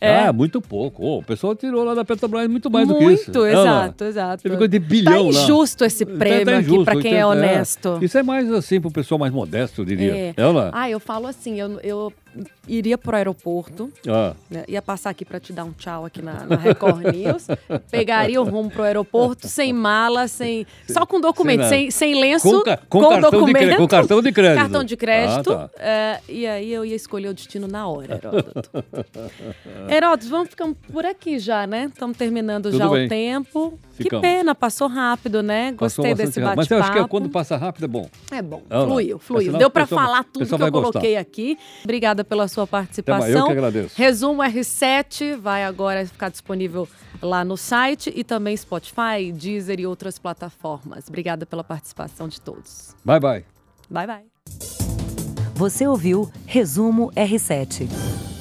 É? 0.00 0.24
Ah, 0.24 0.32
muito 0.32 0.60
pouco. 0.60 1.04
Ô, 1.04 1.18
o 1.18 1.22
pessoal 1.22 1.54
tirou 1.54 1.84
lá 1.84 1.94
da 1.94 2.04
Petrobras 2.04 2.48
muito 2.48 2.68
mais 2.68 2.88
do 2.88 2.96
que 2.98 3.04
isso. 3.04 3.24
Muito, 3.30 3.44
É, 3.44 3.52
exato, 3.52 4.04
exato. 4.04 4.42
Teve 4.42 4.56
coisa 4.56 4.68
de 4.68 4.78
bilhão 4.80 5.12
tá 5.12 5.38
lá. 5.38 5.44
injusto 5.44 5.84
esse 5.84 6.04
Tá- 6.04 6.16
prêmio 6.18 6.44
tá 6.46 6.52
aqui 6.58 6.60
injusto, 6.70 6.84
pra 6.86 6.96
quem 7.00 7.14
é 7.14 7.24
80, 7.24 7.28
honesto. 7.52 7.98
Isso 8.02 8.18
é 8.18 8.22
mais 8.24 8.50
assim 8.50 8.80
pro 8.80 8.90
pessoal 8.90 9.18
mais 9.18 9.32
modesto, 9.32 9.82
eu 9.82 9.84
diria. 9.84 10.12
É. 10.12 10.34
É, 10.36 10.44
lá? 10.46 10.70
Ah, 10.72 10.90
eu 10.90 10.98
falo 10.98 11.28
assim, 11.28 11.60
eu, 11.60 11.78
eu 11.84 12.12
iria 12.66 12.96
pro 12.96 13.16
aeroporto, 13.16 13.90
Ah. 14.08 14.34
né, 14.50 14.64
ia 14.68 14.80
passar 14.80 15.10
aqui 15.10 15.24
pra 15.24 15.38
te 15.40 15.52
dar 15.52 15.64
um 15.64 15.72
tchau 15.72 16.04
aqui 16.04 16.22
na, 16.22 16.44
na 16.46 16.56
Record 16.56 17.02
News, 17.14 17.46
pegaria 17.90 18.40
o 18.40 18.44
rumo 18.44 18.70
pro 18.70 18.82
aeroporto 18.84 19.48
sem 19.48 19.72
mala, 19.72 20.28
sem 20.28 20.66
só 20.88 21.04
com 21.04 21.20
documento, 21.20 21.58
nada. 21.60 21.68
sem, 21.68 21.90
sem 21.90 22.20
lenço, 22.20 22.48
Com 22.50 22.62
ca- 22.62 22.78
com 22.88 23.00
cartão 23.00 23.30
de 23.30 23.36
documento, 23.38 23.66
cre- 23.66 23.76
com 23.76 23.88
cartão 23.88 24.22
de 24.22 24.32
crédito. 24.32 24.58
cartão 24.60 24.84
de 24.84 24.96
crédito, 24.96 25.52
Ah, 25.52 25.68
tá. 25.68 25.70
é, 25.82 26.20
e 26.28 26.46
aí 26.46 26.72
eu 26.72 26.84
ia 26.84 26.94
escolher 26.96 27.28
o 27.28 27.34
destino 27.34 27.66
na 27.68 27.86
hora, 27.86 28.14
Heródoto. 28.14 28.70
Heródoto, 29.88 30.28
vamos 30.28 30.48
ficando 30.48 30.74
por 30.92 31.04
aqui 31.04 31.38
já, 31.38 31.66
né? 31.66 31.90
Estamos 31.92 32.16
terminando 32.16 32.64
Tudo 32.64 32.78
já 32.78 32.88
bem. 32.88 33.06
o 33.06 33.08
tempo. 33.08 33.78
Ficamos. 33.92 34.22
Que 34.24 34.28
pena, 34.34 34.54
passou 34.54 34.88
rápido, 34.88 35.42
né? 35.42 35.74
Passou 35.78 36.04
Gostei 36.04 36.14
desse 36.14 36.40
bate-papo. 36.40 36.56
Mas 36.56 36.70
eu 36.70 36.78
acho 36.78 36.92
que 36.92 37.08
quando 37.08 37.28
passa 37.28 37.56
rápido 37.56 37.84
é 37.84 37.88
bom. 37.88 38.08
É 38.30 38.42
bom, 38.42 38.62
É, 38.70 38.84
fluiu, 38.84 39.16
É 39.16 39.18
fluiu. 39.20 39.52
Deu 39.58 39.70
para 39.70 39.86
falar 39.86 40.24
tudo 40.24 40.46
que 40.46 40.54
eu 40.54 40.58
gostar. 40.58 40.70
coloquei 40.70 41.16
aqui. 41.16 41.58
Obrigada 41.84 42.21
pela 42.24 42.48
sua 42.48 42.64
Até 42.64 42.72
mais, 42.72 42.86
participação. 42.86 43.38
eu 43.40 43.46
que 43.46 43.52
agradeço. 43.52 43.94
Resumo 43.96 44.42
R7 44.42 45.36
vai 45.36 45.64
agora 45.64 46.06
ficar 46.06 46.28
disponível 46.30 46.88
lá 47.20 47.44
no 47.44 47.56
site 47.56 48.12
e 48.14 48.24
também 48.24 48.56
Spotify, 48.56 49.32
Deezer 49.32 49.78
e 49.80 49.86
outras 49.86 50.18
plataformas. 50.18 51.06
Obrigada 51.08 51.46
pela 51.46 51.62
participação 51.62 52.28
de 52.28 52.40
todos. 52.40 52.94
Bye, 53.04 53.20
bye. 53.20 53.44
Bye, 53.90 54.06
bye. 54.06 54.24
Você 55.54 55.86
ouviu 55.86 56.30
Resumo 56.46 57.12
R7. 57.12 58.31